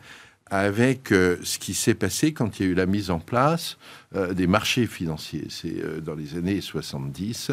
avec 0.51 1.07
ce 1.09 1.57
qui 1.57 1.73
s'est 1.73 1.95
passé 1.95 2.31
quand 2.31 2.59
il 2.59 2.65
y 2.65 2.69
a 2.69 2.71
eu 2.71 2.75
la 2.75 2.85
mise 2.85 3.09
en 3.09 3.19
place 3.19 3.77
des 4.13 4.45
marchés 4.45 4.85
financiers. 4.85 5.47
C'est 5.49 6.03
dans 6.03 6.15
les 6.15 6.35
années 6.37 6.61
70. 6.61 7.51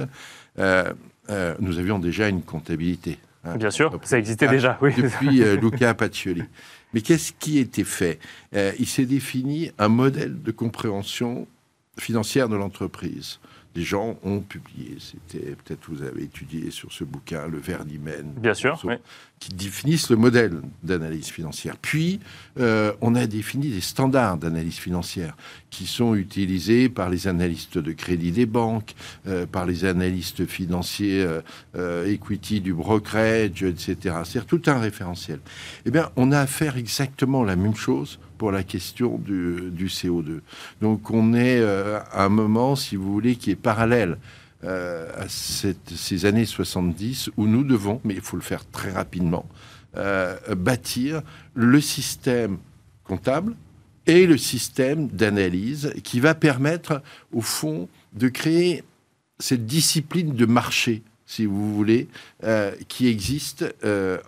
nous 0.59 1.79
avions 1.79 1.99
déjà 1.99 2.29
une 2.29 2.43
comptabilité. 2.43 3.19
Hein. 3.45 3.57
Bien 3.57 3.71
sûr, 3.71 3.99
ça 4.03 4.19
existait 4.19 4.49
déjà. 4.49 4.77
Oui. 4.83 4.93
Depuis 4.95 5.39
Luca 5.61 5.95
Pacioli. 5.95 6.43
Mais 6.93 7.01
qu'est-ce 7.01 7.33
qui 7.33 7.59
été 7.59 7.85
fait? 7.85 8.19
Euh, 8.55 8.73
Il 8.79 8.87
s'est 8.87 9.07
défini 9.07 9.71
un 9.79 9.89
modèle 9.89 10.43
de 10.43 10.51
compréhension 10.51 11.47
financière 11.99 12.49
de 12.49 12.57
l'entreprise. 12.57 13.39
Des 13.75 13.83
gens 13.83 14.19
ont 14.25 14.41
publié. 14.41 14.97
C'était 14.99 15.55
peut-être 15.55 15.89
vous 15.89 16.03
avez 16.03 16.25
étudié 16.25 16.71
sur 16.71 16.93
ce 16.93 17.05
bouquin, 17.05 17.47
le 17.47 17.59
Verdimen. 17.59 18.33
Bien 18.37 18.55
sûr. 18.55 18.83
Qui 19.39 19.51
définissent 19.51 20.11
le 20.11 20.17
modèle 20.17 20.61
d'analyse 20.83 21.29
financière. 21.29 21.77
Puis, 21.81 22.21
euh, 22.59 22.93
on 23.01 23.15
a 23.15 23.27
défini 23.27 23.69
des 23.69 23.81
standards 23.81 24.37
d'analyse 24.39 24.77
financière 24.77 25.37
qui 25.71 25.87
sont 25.87 26.15
utilisés 26.15 26.89
par 26.89 27.09
les 27.09 27.29
analystes 27.29 27.79
de 27.79 27.93
crédit 27.93 28.33
des 28.33 28.47
banques, 28.47 28.95
euh, 29.27 29.47
par 29.47 29.67
les 29.67 29.85
analystes 29.85 30.47
financiers 30.47 31.25
euh, 31.77 32.07
equity 32.07 32.61
du 32.61 32.75
brokerage, 32.75 33.63
etc. 33.63 33.97
C'est-à-dire 34.25 34.47
tout 34.47 34.63
un 34.67 34.79
référentiel. 34.79 35.39
Eh 35.87 35.91
bien, 35.91 36.11
on 36.17 36.33
a 36.33 36.41
à 36.41 36.47
faire 36.47 36.77
exactement 36.77 37.45
la 37.45 37.57
même 37.57 37.77
chose 37.77 38.19
pour 38.41 38.53
la 38.53 38.63
question 38.63 39.19
du, 39.19 39.87
CO2. 39.87 40.41
Donc 40.81 41.11
on 41.11 41.35
est 41.35 41.63
à 41.63 42.25
un 42.25 42.31
moment, 42.31 42.75
si 42.75 42.97
vous 42.97 43.13
voulez, 43.13 43.37
qui 43.37 43.51
est 43.51 43.55
parallèle 43.55 44.17
euh, 44.65 45.07
à 45.15 45.27
ces 45.29 46.25
années 46.25 46.47
70 46.47 47.33
où 47.37 47.47
nous 47.47 47.65
devons, 47.65 48.01
mais 48.03 48.15
il 48.15 48.23
faut 48.23 48.37
le 48.37 48.43
faire 48.43 48.65
très 48.71 48.93
rapidement, 48.93 49.45
euh, 49.99 50.39
bâtir 50.57 51.21
le 51.53 51.83
système 51.83 52.57
comptable 53.05 53.55
et 54.07 54.27
le 54.27 54.39
système 54.39 55.09
d'analyse 55.09 55.93
qui 56.03 56.19
va 56.19 56.35
permettre, 56.35 57.03
au 57.35 57.43
fond, 57.43 57.91
de 58.15 58.29
créer 58.29 58.85
cette 59.39 59.67
discipline 59.67 60.35
de 60.35 60.47
marché 60.47 61.03
si 61.31 61.47
vous 61.47 61.75
voulez, 61.75 62.09
euh, 62.45 62.73
qui 62.89 63.09
existe 63.09 63.65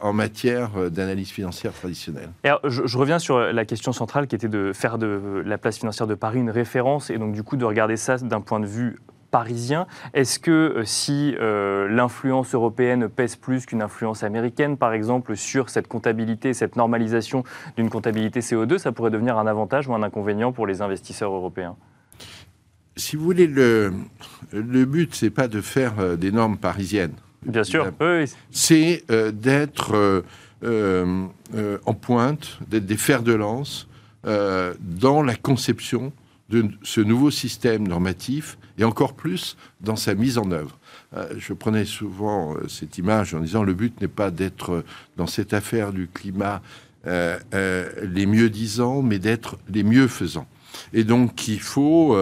en 0.01 0.13
matière 0.13 0.91
d'analyse 0.91 1.31
financière 1.31 1.73
traditionnelle. 1.73 2.31
Je, 2.65 2.97
reviens 2.97 3.19
sur 3.19 3.39
la 3.39 3.65
question 3.65 3.93
centrale 3.93 4.27
qui 4.27 4.35
était 4.35 4.49
de 4.49 4.73
faire 4.73 4.99
de 4.99 5.43
la 5.45 5.59
place 5.59 5.79
financière 5.79 6.07
de 6.07 6.15
Paris 6.15 6.39
une 6.39 6.51
référence 6.51 7.11
et 7.11 7.19
donc 7.19 7.33
du 7.33 7.43
coup 7.43 7.57
de 7.57 7.65
regarder 7.65 7.97
ça 7.97 8.19
d'un 8.19 8.41
point 8.41 8.61
de 8.61 8.67
vue 8.67 8.99
parisien. 9.33 9.89
Est-ce 10.15 10.39
que 10.39 10.51
euh, 10.51 10.85
si 10.85 11.35
euh, 11.41 11.89
l'influence 11.89 12.55
européenne 12.55 13.09
pèse 13.09 13.35
plus 13.35 13.67
qu'une 13.67 13.83
influence 13.83 14.23
américaine, 14.23 14.77
par 14.77 14.93
exemple, 14.93 15.37
sur 15.37 15.71
cette 15.71 15.89
comptabilité, 15.89 16.55
cette 16.55 16.77
normalisation 16.77 17.43
d'une 17.77 17.91
comptabilité 17.91 18.39
CO2, 18.39 18.79
ça 18.79 18.93
pourrait 18.93 19.11
devenir 19.11 19.39
un 19.39 19.49
avantage 19.49 19.89
ou 19.89 19.95
un 19.95 20.05
inconvénient 20.05 20.53
pour 20.53 20.69
les 20.69 20.83
investisseurs 20.83 21.33
européens? 21.33 21.77
Si 22.97 23.17
vous 23.17 23.25
voulez, 23.25 23.47
le, 23.47 23.93
le 24.53 24.85
but, 24.85 25.15
c'est 25.15 25.31
pas 25.31 25.49
de 25.49 25.61
faire 25.61 25.99
euh, 25.99 26.17
des 26.17 26.33
normes 26.33 26.59
parisiennes. 26.59 27.15
Bien 27.45 27.65
sûr, 27.65 27.91
C'est 28.51 29.05
d'être 29.33 30.23
en 30.63 31.95
pointe, 31.95 32.59
d'être 32.69 32.87
des 32.87 32.97
fers 32.97 33.25
de 33.25 33.33
lance 33.33 33.89
dans 34.23 35.23
la 35.25 35.35
conception 35.35 36.13
de 36.53 36.69
ce 36.83 37.01
nouveau 37.01 37.31
système 37.31 37.89
normatif 37.89 38.59
et 38.79 38.85
encore 38.85 39.15
plus 39.15 39.57
dans 39.81 39.97
sa 39.97 40.15
mise 40.15 40.39
en 40.39 40.51
œuvre. 40.51 40.79
Euh, 41.17 41.35
je 41.39 41.53
prenais 41.55 41.85
souvent 41.85 42.55
euh, 42.55 42.69
cette 42.69 42.99
image 42.99 43.35
en 43.35 43.41
disant 43.41 43.65
le 43.65 43.75
but 43.75 44.01
n'est 44.01 44.09
pas 44.09 44.31
d'être 44.31 44.71
euh, 44.71 44.85
dans 45.17 45.27
cette 45.27 45.55
affaire 45.55 45.93
du 45.93 46.09
climat 46.09 46.63
les 47.05 48.27
mieux 48.27 48.49
disants, 48.49 49.03
mais 49.03 49.19
d'être 49.19 49.59
les 49.69 49.83
mieux 49.83 50.07
faisants. 50.07 50.47
Et 50.93 51.03
donc 51.03 51.49
il 51.49 51.59
faut 51.59 52.17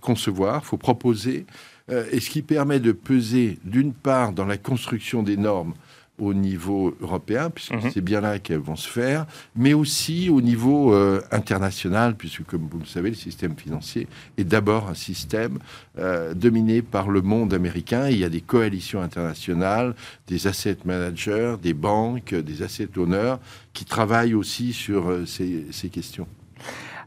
concevoir, 0.00 0.62
il 0.64 0.66
faut 0.66 0.76
proposer, 0.76 1.46
et 1.88 2.20
ce 2.20 2.30
qui 2.30 2.42
permet 2.42 2.80
de 2.80 2.92
peser 2.92 3.58
d'une 3.64 3.92
part 3.92 4.32
dans 4.32 4.46
la 4.46 4.56
construction 4.56 5.22
des 5.22 5.36
normes 5.36 5.74
au 6.20 6.34
niveau 6.34 6.94
européen, 7.00 7.50
puisque 7.50 7.72
mhm. 7.72 7.90
c'est 7.92 8.00
bien 8.00 8.20
là 8.20 8.38
qu'elles 8.38 8.58
vont 8.58 8.76
se 8.76 8.88
faire, 8.88 9.26
mais 9.56 9.72
aussi 9.72 10.28
au 10.28 10.40
niveau 10.40 10.94
euh, 10.94 11.20
international, 11.30 12.14
puisque 12.14 12.44
comme 12.44 12.68
vous 12.70 12.78
le 12.78 12.86
savez, 12.86 13.10
le 13.10 13.16
système 13.16 13.56
financier 13.56 14.06
est 14.36 14.44
d'abord 14.44 14.88
un 14.88 14.94
système 14.94 15.58
euh, 15.98 16.34
dominé 16.34 16.82
par 16.82 17.08
le 17.08 17.22
monde 17.22 17.54
américain. 17.54 18.08
il 18.08 18.18
y 18.18 18.24
a 18.24 18.28
des 18.28 18.42
coalitions 18.42 19.00
internationales, 19.00 19.94
des 20.26 20.46
asset 20.46 20.78
managers, 20.84 21.56
des 21.62 21.74
banques, 21.74 22.34
des 22.34 22.62
asset 22.62 22.88
owners 22.96 23.36
qui 23.72 23.84
travaillent 23.84 24.34
aussi 24.34 24.72
sur 24.72 25.08
euh, 25.08 25.26
ces, 25.26 25.66
ces 25.72 25.88
questions. 25.88 26.26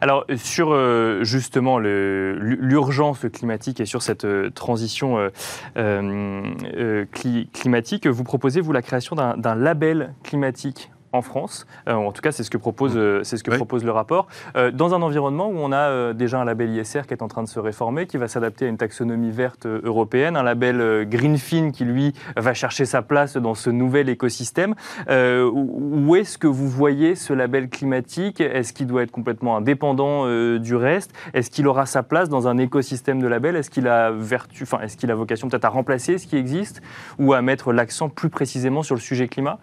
Alors 0.04 0.26
sur 0.36 0.74
euh, 0.74 1.24
justement 1.24 1.80
l'urgence 1.80 3.20
climatique 3.32 3.80
et 3.80 3.86
sur 3.86 4.02
cette 4.02 4.26
euh, 4.26 4.50
transition 4.50 5.30
euh, 5.78 7.06
climatique, 7.54 8.08
vous 8.08 8.26
proposez 8.26 8.60
vous 8.60 8.74
la 8.74 8.82
création 8.82 9.16
d'un 9.16 9.56
label 9.56 10.13
climatique 10.22 10.92
en 11.13 11.21
France. 11.21 11.65
Euh, 11.88 11.93
en 11.93 12.12
tout 12.12 12.21
cas, 12.21 12.32
c'est 12.32 12.43
ce 12.43 12.49
que 12.49 12.58
propose, 12.58 12.93
euh, 12.95 13.21
c'est 13.23 13.38
ce 13.38 13.43
que 13.43 13.52
propose 13.52 13.86
le 13.86 13.91
rapport. 13.91 14.28
Euh, 14.58 14.71
dans 14.71 14.93
un 14.93 15.02
environnement 15.02 15.47
où 15.47 15.58
on 15.58 15.71
a 15.71 16.13
déjà 16.13 16.41
un 16.41 16.45
label 16.45 16.71
ISR 16.71 17.04
qui 17.08 17.13
est 17.13 17.21
en 17.21 17.28
train 17.28 17.43
de 17.43 17.47
se 17.47 17.60
réformer, 17.60 18.08
qui 18.08 18.17
va 18.17 18.28
s'adapter 18.28 18.65
à 18.65 18.67
une 18.67 18.78
taxonomie 18.78 19.30
verte 19.30 19.65
européenne, 19.67 20.36
un 20.36 20.43
label 20.43 21.08
Greenfin 21.08 21.71
qui 21.71 21.86
lui 21.86 22.13
va 22.36 22.54
chercher 22.54 22.86
sa 22.86 23.04
place 23.04 23.38
dans 23.38 23.54
ce 23.54 23.69
nouvel 23.69 24.10
écosystème. 24.10 24.73
où 25.08 26.15
est-ce 26.15 26.38
que 26.38 26.47
vous 26.47 26.67
voyez 26.67 27.15
ce 27.15 27.34
label 27.34 27.69
climatique? 27.69 28.41
Est-ce 28.41 28.73
qu'il 28.73 28.88
doit 28.88 29.04
être 29.04 29.12
complètement 29.12 29.56
indépendant 29.56 30.26
du 30.58 30.76
reste? 30.76 31.13
Est-ce 31.34 31.52
qu'il 31.52 31.67
aura 31.67 31.86
sa 31.86 32.02
place 32.02 32.30
dans 32.30 32.47
un 32.47 32.58
écosystème 32.58 33.21
de 33.21 33.28
labels 33.28 33.56
Est-ce 33.56 33.69
qu'il 33.69 33.88
a 33.88 34.12
vertu, 34.12 34.63
enfin, 34.63 34.80
est-ce 34.82 34.97
qu'il 34.97 35.12
a 35.12 35.15
vocation 35.15 35.47
peut-être 35.47 35.65
à 35.65 35.69
remplacer 35.69 36.17
ce 36.17 36.26
qui 36.26 36.38
existe 36.38 36.82
ou 37.19 37.34
à 37.34 37.41
mettre 37.41 37.71
l'accent 37.71 38.10
plus 38.10 38.30
précisément 38.30 38.82
sur 38.82 38.95
le 38.95 39.02
sujet 39.02 39.28
climat? 39.28 39.60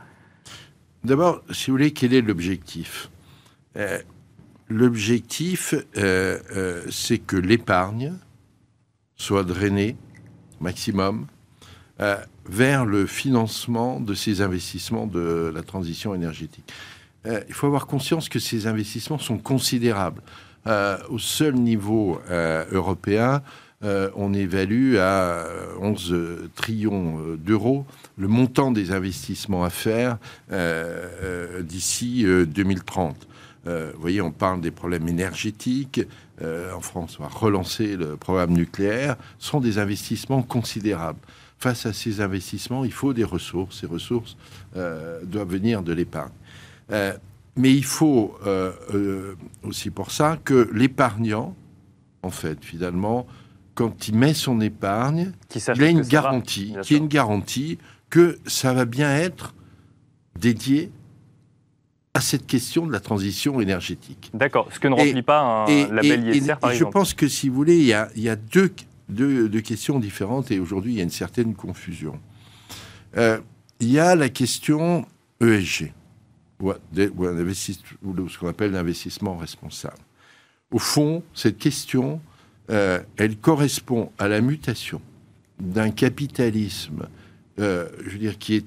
D'abord, 1.03 1.43
si 1.51 1.71
vous 1.71 1.77
voulez, 1.77 1.93
quel 1.93 2.13
est 2.13 2.21
l'objectif? 2.21 3.11
Euh, 3.77 3.99
L'objectif, 4.69 5.75
euh, 5.97 6.39
euh, 6.55 6.85
c'est 6.91 7.19
que 7.19 7.37
l'épargne 7.37 8.15
soit 9.17 9.43
drainée 9.43 9.97
maximum 10.61 11.27
vers 12.47 12.87
le 12.87 13.05
financement 13.05 14.01
de 14.01 14.15
ces 14.15 14.41
investissements 14.41 15.07
de 15.07 15.53
la 15.55 15.63
transition 15.63 16.15
énergétique. 16.15 16.73
il 17.27 17.53
faut 17.53 17.67
avoir 17.67 17.87
conscience 17.87 18.31
que 18.31 18.39
ces 18.39 18.67
investissements 18.67 19.19
sont 19.19 19.37
considérables. 19.37 20.23
au 21.11 21.19
seul 21.19 21.57
niveau 21.57 22.23
européen, 22.73 23.43
euh, 23.83 24.11
on 24.15 24.35
évalue 24.35 24.97
à 24.99 25.47
11 25.81 26.15
trillions 26.55 27.19
euh, 27.19 27.37
d'euros 27.39 27.87
le 28.19 28.29
montant 28.29 28.73
des 28.73 28.93
investissements 28.93 29.65
à 29.65 29.71
faire 29.71 30.19
euh, 30.53 31.63
d'ici 31.63 32.25
2030. 32.25 33.27
vous 33.65 33.73
voyez, 33.99 34.21
on 34.21 34.33
parle 34.33 34.61
des 34.61 34.71
problèmes 34.71 35.09
énergétiques. 35.09 36.03
en 36.43 36.81
France, 36.81 37.17
on 37.19 37.23
va 37.23 37.31
relancer 37.31 37.97
le 37.97 38.17
programme 38.17 38.53
nucléaire. 38.53 39.17
Ce 39.39 39.49
sont 39.49 39.61
des 39.61 39.79
investissements 39.79 40.43
considérables. 40.43 41.21
Face 41.59 41.87
à 41.87 41.95
ces 41.95 42.21
investissements, 42.21 42.85
il 42.85 42.93
faut 42.93 43.15
des 43.15 43.25
ressources. 43.25 43.81
Ces 43.81 43.87
ressources 43.87 44.37
doivent 44.75 45.49
venir 45.49 45.83
de 45.83 45.95
l'épargne. 45.95 46.33
mais 46.91 47.75
il 47.75 47.85
faut 47.85 48.39
aussi 49.63 49.89
pour 49.91 50.11
ça 50.11 50.39
que 50.45 50.69
l'épargnant, 50.75 51.55
en 52.23 52.31
fait, 52.31 52.63
finalement, 52.63 53.27
quand 53.81 54.09
il 54.09 54.15
met 54.15 54.35
son 54.35 54.61
épargne, 54.61 55.33
il 55.75 55.83
a 55.83 55.89
une 55.89 56.03
garantie, 56.03 56.75
qui 56.83 56.93
est 56.93 56.99
une 56.99 57.09
garantie 57.09 57.79
que 58.11 58.39
ça 58.45 58.75
va 58.75 58.85
bien 58.85 59.11
être 59.17 59.55
dédié 60.39 60.93
à 62.13 62.21
cette 62.21 62.47
question 62.47 62.87
de 62.87 62.93
la 62.93 63.01
transition 63.01 63.59
énergétique. 63.59 64.31
D'accord, 64.35 64.69
ce 64.71 64.81
que 64.81 64.87
ne 64.87 64.95
remplit 64.95 65.23
pas 65.23 65.65
un 65.67 65.95
label 65.95 66.29
ISR, 66.29 66.57
par 66.61 66.73
exemple. 66.73 66.91
Je 66.91 66.93
pense 66.93 67.15
que, 67.15 67.27
si 67.27 67.49
vous 67.49 67.55
voulez, 67.55 67.79
il 67.79 67.87
y 67.87 67.95
a, 67.95 68.11
il 68.17 68.23
y 68.23 68.29
a 68.29 68.37
deux, 68.37 68.71
deux, 69.09 69.61
questions 69.63 69.99
différentes 69.99 70.51
et 70.51 70.61
aujourd'hui, 70.61 70.93
il 70.93 70.97
y 70.99 71.01
a 71.01 71.05
une 71.05 71.09
certaine 71.09 71.55
confusion. 71.55 72.21
Euh, 73.17 73.41
il 73.81 73.91
y 73.91 73.99
a 73.99 74.15
la 74.15 74.29
question 74.29 75.07
ESG, 75.41 75.95
ou, 76.61 76.71
ou 76.71 78.29
ce 78.29 78.39
qu'on 78.39 78.49
appelle 78.49 78.73
l'investissement 78.73 79.39
responsable. 79.39 79.97
Au 80.71 80.79
fond, 80.79 81.23
cette 81.33 81.57
question, 81.57 82.21
euh, 82.71 83.01
elle 83.17 83.37
correspond 83.37 84.13
à 84.19 84.29
la 84.29 84.41
mutation 84.41 85.01
d'un 85.59 85.91
capitalisme, 85.91 87.09
euh, 87.59 87.89
je 88.05 88.11
veux 88.11 88.19
dire, 88.19 88.39
qui 88.39 88.65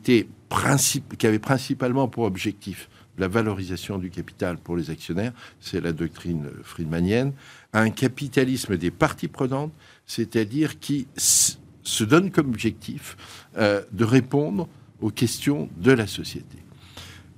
avait 1.24 1.40
principalement 1.40 2.08
pour 2.08 2.26
objectif 2.26 2.90
la 3.18 3.28
valorisation 3.28 3.98
du 3.98 4.10
capital 4.10 4.58
pour 4.58 4.76
les 4.76 4.90
actionnaires, 4.90 5.34
c'est 5.60 5.82
la 5.82 5.92
doctrine 5.92 6.50
friedmanienne, 6.64 7.34
à 7.72 7.82
un 7.82 7.90
capitalisme 7.90 8.78
des 8.78 8.92
parties 8.92 9.28
prenantes, 9.28 9.74
c'est-à-dire 10.06 10.80
qui 10.80 11.08
se 11.16 12.04
donne 12.04 12.32
comme 12.32 12.50
objectif 12.50 13.18
euh, 13.58 13.84
de 13.92 14.04
répondre 14.04 14.68
aux 15.02 15.12
questions 15.12 15.70
de 15.78 15.92
la 15.92 16.08
société. 16.08 16.58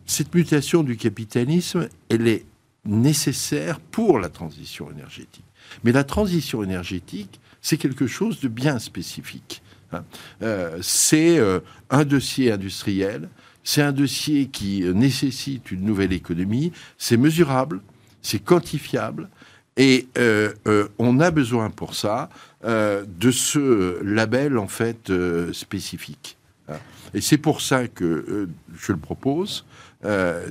Cette 0.05 0.33
mutation 0.33 0.83
du 0.83 0.97
capitalisme, 0.97 1.89
elle 2.09 2.27
est 2.27 2.45
nécessaire 2.85 3.79
pour 3.79 4.19
la 4.19 4.29
transition 4.29 4.91
énergétique. 4.91 5.44
Mais 5.83 5.91
la 5.91 6.03
transition 6.03 6.63
énergétique, 6.63 7.39
c'est 7.61 7.77
quelque 7.77 8.07
chose 8.07 8.39
de 8.41 8.47
bien 8.47 8.77
spécifique. 8.77 9.63
Hein. 9.91 10.03
Euh, 10.41 10.77
c'est 10.81 11.39
euh, 11.39 11.59
un 11.89 12.05
dossier 12.05 12.51
industriel, 12.51 13.29
c'est 13.63 13.81
un 13.81 13.91
dossier 13.91 14.47
qui 14.47 14.83
nécessite 14.93 15.71
une 15.71 15.81
nouvelle 15.81 16.13
économie, 16.13 16.71
c'est 16.97 17.17
mesurable, 17.17 17.81
c'est 18.21 18.37
quantifiable, 18.37 19.29
et 19.77 20.07
euh, 20.17 20.53
on 20.99 21.19
a 21.19 21.31
besoin 21.31 21.69
pour 21.69 21.95
ça 21.95 22.29
de 22.63 23.31
ce 23.31 24.01
label 24.03 24.57
en 24.57 24.67
fait 24.67 25.11
spécifique. 25.51 26.37
Hein. 26.69 26.77
Et 27.13 27.21
c'est 27.21 27.37
pour 27.37 27.61
ça 27.61 27.87
que 27.87 28.47
je 28.77 28.91
le 28.91 28.97
propose. 28.97 29.65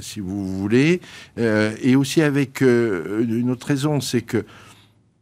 si 0.00 0.20
vous 0.20 0.58
voulez, 0.58 1.00
et 1.36 1.96
aussi 1.96 2.20
avec 2.20 2.60
une 2.60 3.50
autre 3.50 3.68
raison, 3.68 4.00
c'est 4.00 4.22
que 4.22 4.44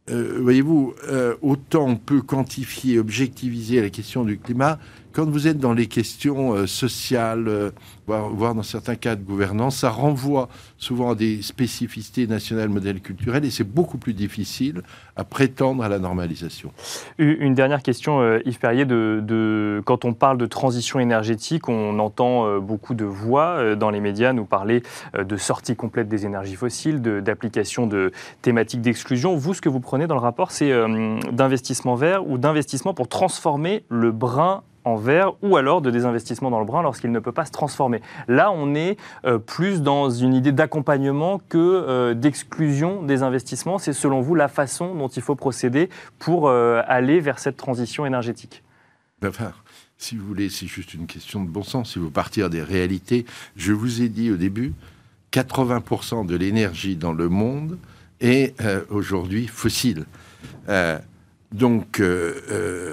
voyez-vous, 0.07 0.95
autant 1.41 1.87
on 1.87 1.95
peut 1.95 2.21
quantifier, 2.21 2.99
objectiviser 2.99 3.81
la 3.81 3.89
question 3.89 4.23
du 4.23 4.37
climat, 4.37 4.79
quand 5.13 5.29
vous 5.29 5.47
êtes 5.47 5.59
dans 5.59 5.73
les 5.73 5.85
questions 5.85 6.53
euh, 6.53 6.65
sociales, 6.65 7.47
euh, 7.47 7.69
voire, 8.07 8.55
dans 8.55 8.63
certains 8.63 8.95
cas 8.95 9.15
de 9.15 9.23
gouvernance, 9.23 9.77
ça 9.77 9.89
renvoie 9.89 10.49
souvent 10.77 11.11
à 11.11 11.15
des 11.15 11.41
spécificités 11.41 12.27
nationales, 12.27 12.69
modèles 12.69 12.99
culturels, 12.99 13.45
et 13.45 13.51
c'est 13.51 13.63
beaucoup 13.63 13.99
plus 13.99 14.13
difficile 14.13 14.81
à 15.15 15.23
prétendre 15.23 15.83
à 15.83 15.89
la 15.89 15.99
normalisation. 15.99 16.71
Une 17.19 17.53
dernière 17.53 17.83
question, 17.83 18.21
euh, 18.21 18.39
Yves 18.45 18.57
Perrier, 18.57 18.85
de, 18.85 19.81
quand 19.85 20.03
on 20.03 20.13
parle 20.13 20.39
de 20.39 20.47
transition 20.47 20.99
énergétique, 20.99 21.69
on 21.69 21.99
entend 21.99 22.59
beaucoup 22.59 22.95
de 22.95 23.05
voix 23.05 23.75
dans 23.75 23.91
les 23.91 23.99
médias 23.99 24.33
nous 24.33 24.45
parler 24.45 24.81
de 25.17 25.37
sortie 25.37 25.75
complète 25.75 26.07
des 26.07 26.25
énergies 26.25 26.55
fossiles, 26.55 27.01
d'application 27.01 27.85
de, 27.85 28.11
thématiques 28.41 28.81
d'exclusion. 28.81 29.35
Vous, 29.35 29.53
ce 29.53 29.61
que 29.61 29.69
vous 29.69 29.79
prenez 29.79 30.07
dans 30.07 30.15
le 30.15 30.21
rapport, 30.21 30.51
c'est 30.51 30.71
d'investissement 31.31 31.95
vert 31.95 32.27
ou 32.27 32.37
d'investissement 32.37 32.93
pour 32.93 33.07
transformer 33.07 33.83
le 33.89 34.11
brin 34.11 34.63
en 34.85 34.95
vert 34.95 35.33
ou 35.41 35.57
alors 35.57 35.81
de 35.81 35.89
désinvestissement 35.91 36.51
dans 36.51 36.59
le 36.59 36.65
brun 36.65 36.81
lorsqu'il 36.81 37.11
ne 37.11 37.19
peut 37.19 37.31
pas 37.31 37.45
se 37.45 37.51
transformer. 37.51 38.01
Là, 38.27 38.51
on 38.51 38.75
est 38.75 38.97
euh, 39.25 39.37
plus 39.37 39.81
dans 39.81 40.09
une 40.09 40.33
idée 40.33 40.51
d'accompagnement 40.51 41.39
que 41.49 41.57
euh, 41.57 42.13
d'exclusion 42.13 43.03
des 43.03 43.23
investissements. 43.23 43.77
C'est 43.77 43.93
selon 43.93 44.21
vous 44.21 44.35
la 44.35 44.47
façon 44.47 44.95
dont 44.95 45.07
il 45.07 45.21
faut 45.21 45.35
procéder 45.35 45.89
pour 46.19 46.47
euh, 46.47 46.81
aller 46.87 47.19
vers 47.19 47.39
cette 47.39 47.57
transition 47.57 48.05
énergétique? 48.05 48.63
Enfin, 49.25 49.53
si 49.97 50.17
vous 50.17 50.25
voulez, 50.25 50.49
c'est 50.49 50.67
juste 50.67 50.93
une 50.93 51.07
question 51.07 51.43
de 51.43 51.49
bon 51.49 51.63
sens. 51.63 51.93
Si 51.93 51.99
vous 51.99 52.11
partir 52.11 52.49
des 52.49 52.61
réalités, 52.61 53.25
je 53.55 53.71
vous 53.71 54.01
ai 54.01 54.09
dit 54.09 54.31
au 54.31 54.37
début, 54.37 54.73
80% 55.31 56.25
de 56.25 56.35
l'énergie 56.35 56.97
dans 56.97 57.13
le 57.13 57.29
monde 57.29 57.77
est 58.19 58.53
aujourd'hui 58.89 59.47
fossile. 59.47 60.05
donc, 61.51 62.01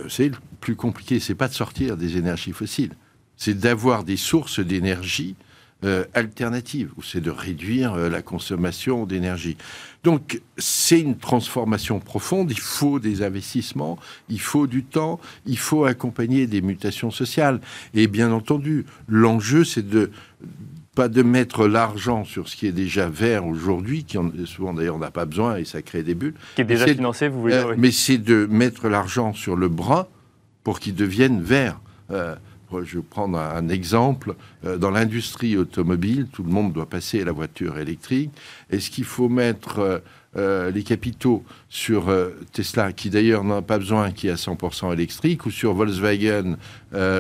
c'est 0.09 0.31
plus 0.61 0.77
compliqué, 0.77 1.20
c'est 1.20 1.35
pas 1.35 1.49
de 1.49 1.55
sortir 1.55 1.96
des 1.96 2.16
énergies 2.16 2.53
fossiles, 2.53 2.94
c'est 3.37 3.59
d'avoir 3.59 4.05
des 4.05 4.16
sources 4.16 4.61
d'énergie 4.61 5.35
euh, 5.83 6.05
alternatives, 6.12 6.90
ou 6.99 7.03
c'est 7.03 7.23
de 7.23 7.31
réduire 7.31 7.94
euh, 7.94 8.11
la 8.11 8.20
consommation 8.20 9.07
d'énergie. 9.07 9.57
Donc 10.05 10.42
c'est 10.59 11.01
une 11.01 11.16
transformation 11.16 12.01
profonde, 12.01 12.51
il 12.51 12.61
faut 12.61 12.99
des 12.99 13.23
investissements, 13.23 13.99
il 14.29 14.40
faut 14.40 14.66
du 14.66 14.85
temps, 14.85 15.20
il 15.46 15.57
faut 15.57 15.87
accompagner 15.87 16.46
des 16.46 16.61
mutations 16.61 17.11
sociales. 17.11 17.62
Et 17.94 18.09
bien 18.09 18.31
entendu, 18.31 18.85
l'enjeu, 19.09 19.64
c'est 19.64 19.88
de 19.88 20.11
pas 20.94 21.09
de 21.09 21.23
mettre 21.23 21.66
l'argent 21.66 22.25
sur 22.25 22.46
ce 22.49 22.57
qui 22.57 22.66
est 22.66 22.73
déjà 22.73 23.09
vert 23.09 23.46
aujourd'hui, 23.46 24.05
qui 24.05 24.18
en, 24.18 24.31
souvent 24.44 24.75
d'ailleurs 24.75 24.99
n'a 24.99 25.11
pas 25.11 25.25
besoin 25.25 25.57
et 25.57 25.64
ça 25.64 25.81
crée 25.81 26.03
des 26.03 26.14
bulles. 26.14 26.35
Qui 26.57 26.61
est 26.61 26.64
déjà 26.66 26.87
financé, 26.88 27.29
vous 27.29 27.40
voulez 27.40 27.57
dire, 27.57 27.68
euh, 27.68 27.75
Mais 27.79 27.90
c'est 27.90 28.18
de 28.18 28.46
mettre 28.51 28.88
l'argent 28.88 29.33
sur 29.33 29.57
le 29.57 29.68
bras 29.68 30.11
pour 30.64 30.81
qu'ils 30.81 30.94
deviennent 30.94 31.42
verts. 31.42 31.81
Euh, 32.11 32.37
je 32.85 32.99
vais 32.99 33.03
prendre 33.03 33.38
un, 33.38 33.68
exemple. 33.68 34.35
Euh, 34.64 34.77
dans 34.77 34.90
l'industrie 34.90 35.57
automobile, 35.57 36.29
tout 36.33 36.42
le 36.42 36.51
monde 36.51 36.73
doit 36.73 36.88
passer 36.88 37.20
à 37.20 37.25
la 37.25 37.33
voiture 37.33 37.79
électrique. 37.79 38.31
Est-ce 38.70 38.90
qu'il 38.90 39.05
faut 39.05 39.29
mettre 39.29 40.03
euh, 40.36 40.70
les 40.70 40.82
capitaux 40.82 41.44
sur 41.68 42.12
Tesla, 42.52 42.92
qui 42.92 43.10
d'ailleurs 43.10 43.44
n'a 43.44 43.62
pas 43.62 43.78
besoin, 43.78 44.10
qui 44.10 44.28
est 44.28 44.32
à 44.32 44.34
100% 44.34 44.92
électrique, 44.92 45.46
ou 45.46 45.50
sur 45.50 45.74
Volkswagen 45.74 46.56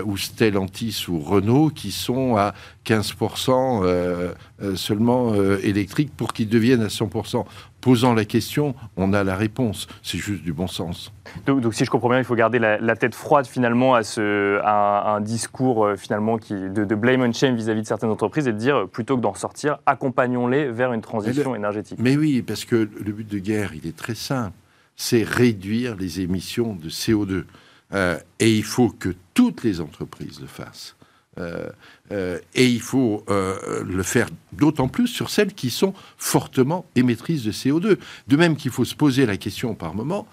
ou 0.04 0.16
Stellantis 0.16 1.04
ou 1.08 1.20
Renault, 1.20 1.70
qui 1.70 1.92
sont 1.92 2.36
à 2.36 2.54
15% 2.84 4.34
seulement 4.74 5.34
électriques 5.62 6.10
pour 6.16 6.32
qu'ils 6.32 6.48
deviennent 6.48 6.82
à 6.82 6.88
100% 6.88 7.44
posant 7.80 8.14
la 8.14 8.24
question, 8.24 8.74
on 8.96 9.12
a 9.12 9.24
la 9.24 9.36
réponse. 9.36 9.86
C'est 10.02 10.18
juste 10.18 10.42
du 10.42 10.52
bon 10.52 10.66
sens. 10.66 11.12
Donc, 11.46 11.74
si 11.74 11.84
je 11.84 11.90
comprends 11.90 12.08
bien, 12.08 12.18
il 12.18 12.24
faut 12.24 12.34
garder 12.34 12.58
la, 12.58 12.96
tête 12.96 13.14
froide 13.14 13.46
finalement 13.46 13.94
à, 13.94 14.02
ce, 14.02 14.60
un 14.64 15.20
discours 15.20 15.86
euh, 15.86 15.96
finalement 15.96 16.36
qui, 16.38 16.54
de, 16.54 16.94
blame 16.94 17.22
and 17.22 17.32
shame 17.32 17.54
vis-à-vis 17.54 17.82
de 17.82 17.86
certaines 17.86 18.10
entreprises 18.10 18.46
et 18.48 18.52
de 18.52 18.58
dire, 18.58 18.86
plutôt 18.88 19.16
que 19.16 19.22
d'en 19.22 19.34
sortir, 19.34 19.78
accompagnons-les 19.86 20.70
vers 20.70 20.92
une 20.92 21.00
transition 21.00 21.54
énergétique. 21.54 21.98
Mais 22.00 22.16
oui, 22.16 22.42
parce 22.42 22.64
que 22.64 22.88
le 23.04 23.12
but 23.12 23.28
de 23.28 23.38
guerre, 23.38 23.72
il 23.74 23.86
est 23.86 23.96
très 23.96 24.14
simple. 24.14 24.56
C'est 24.96 25.22
réduire 25.22 25.96
les 25.96 26.20
émissions 26.20 26.74
de 26.74 26.88
CO2. 26.88 27.44
Euh, 27.92 28.18
et 28.38 28.54
il 28.54 28.64
faut 28.64 28.90
que 28.90 29.14
toutes 29.34 29.64
les 29.64 29.80
entreprises 29.80 30.40
le 30.40 30.46
fassent. 30.46 30.96
Euh, 31.38 31.68
euh, 32.12 32.38
et 32.54 32.66
il 32.66 32.80
faut 32.80 33.24
le 33.28 34.02
faire 34.02 34.28
d'autant 34.52 34.88
plus 34.88 35.06
sur 35.06 35.30
celles 35.30 35.52
qui 35.54 35.70
sont 35.70 35.94
fortement 36.18 36.86
émettrices 36.96 37.44
de 37.44 37.52
CO2. 37.52 37.98
De 38.28 38.36
même 38.36 38.56
qu'il 38.56 38.70
faut 38.70 38.84
se 38.84 38.94
poser 38.94 39.26
la 39.26 39.36
question 39.36 39.74
par 39.74 39.94
moment 39.94 40.26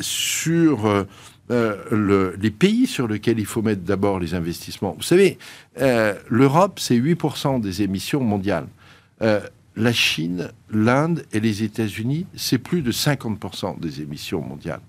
sur 0.00 1.06
les 1.50 2.50
pays 2.50 2.86
sur 2.86 3.08
lesquels 3.08 3.38
il 3.38 3.46
faut 3.46 3.62
mettre 3.62 3.82
d'abord 3.82 4.20
les 4.20 4.34
investissements. 4.34 4.94
Vous 4.96 5.02
savez, 5.02 5.38
l'Europe, 5.76 6.78
c'est 6.78 6.96
8% 6.96 7.60
des 7.60 7.82
émissions 7.82 8.20
mondiales. 8.20 8.68
La 9.78 9.92
Chine, 9.92 10.50
l'Inde 10.70 11.24
et 11.32 11.40
les 11.40 11.62
États-Unis, 11.62 12.26
c'est 12.34 12.58
plus 12.58 12.82
de 12.82 12.92
50% 12.92 13.80
des 13.80 14.02
émissions 14.02 14.42
mondiales. 14.42 14.80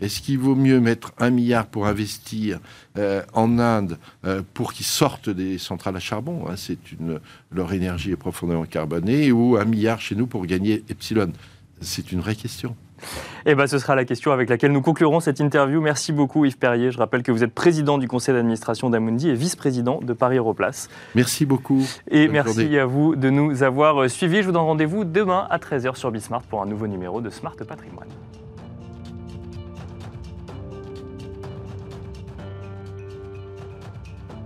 Est-ce 0.00 0.22
qu'il 0.22 0.38
vaut 0.38 0.54
mieux 0.54 0.80
mettre 0.80 1.12
un 1.18 1.30
milliard 1.30 1.66
pour 1.66 1.86
investir 1.86 2.58
euh, 2.96 3.22
en 3.34 3.58
Inde 3.58 3.98
euh, 4.24 4.42
pour 4.54 4.72
qu'ils 4.72 4.86
sortent 4.86 5.28
des 5.28 5.58
centrales 5.58 5.96
à 5.96 6.00
charbon 6.00 6.46
hein, 6.48 6.56
C'est 6.56 6.92
une 6.92 7.20
leur 7.52 7.72
énergie 7.72 8.10
est 8.10 8.16
profondément 8.16 8.64
carbonée 8.64 9.30
ou 9.30 9.56
un 9.56 9.64
milliard 9.64 10.00
chez 10.00 10.14
nous 10.14 10.26
pour 10.26 10.46
gagner 10.46 10.84
epsilon? 10.88 11.32
C'est 11.82 12.12
une 12.12 12.20
vraie 12.20 12.34
question. 12.34 12.76
Eh 13.46 13.54
ben, 13.54 13.66
ce 13.66 13.78
sera 13.78 13.94
la 13.94 14.04
question 14.04 14.32
avec 14.32 14.48
laquelle 14.48 14.72
nous 14.72 14.82
conclurons 14.82 15.20
cette 15.20 15.40
interview. 15.40 15.80
Merci 15.80 16.12
beaucoup 16.12 16.44
Yves 16.44 16.58
Perrier. 16.58 16.90
Je 16.90 16.98
rappelle 16.98 17.22
que 17.22 17.32
vous 17.32 17.44
êtes 17.44 17.54
président 17.54 17.98
du 17.98 18.08
conseil 18.08 18.34
d'administration 18.34 18.90
d'Amundi 18.90 19.30
et 19.30 19.34
vice-président 19.34 20.00
de 20.02 20.12
Paris 20.12 20.38
Europlace. 20.38 20.88
Merci 21.14 21.46
beaucoup. 21.46 21.86
Et 22.10 22.28
merci 22.28 22.76
à 22.78 22.86
vous 22.86 23.16
de 23.16 23.30
nous 23.30 23.62
avoir 23.62 24.08
suivis. 24.08 24.42
Je 24.42 24.46
vous 24.46 24.52
donne 24.52 24.62
rendez-vous 24.62 25.04
demain 25.04 25.46
à 25.50 25.58
13h 25.58 25.96
sur 25.96 26.10
Bismart 26.10 26.42
pour 26.42 26.62
un 26.62 26.66
nouveau 26.66 26.86
numéro 26.86 27.20
de 27.20 27.30
Smart 27.30 27.56
Patrimoine. 27.56 28.08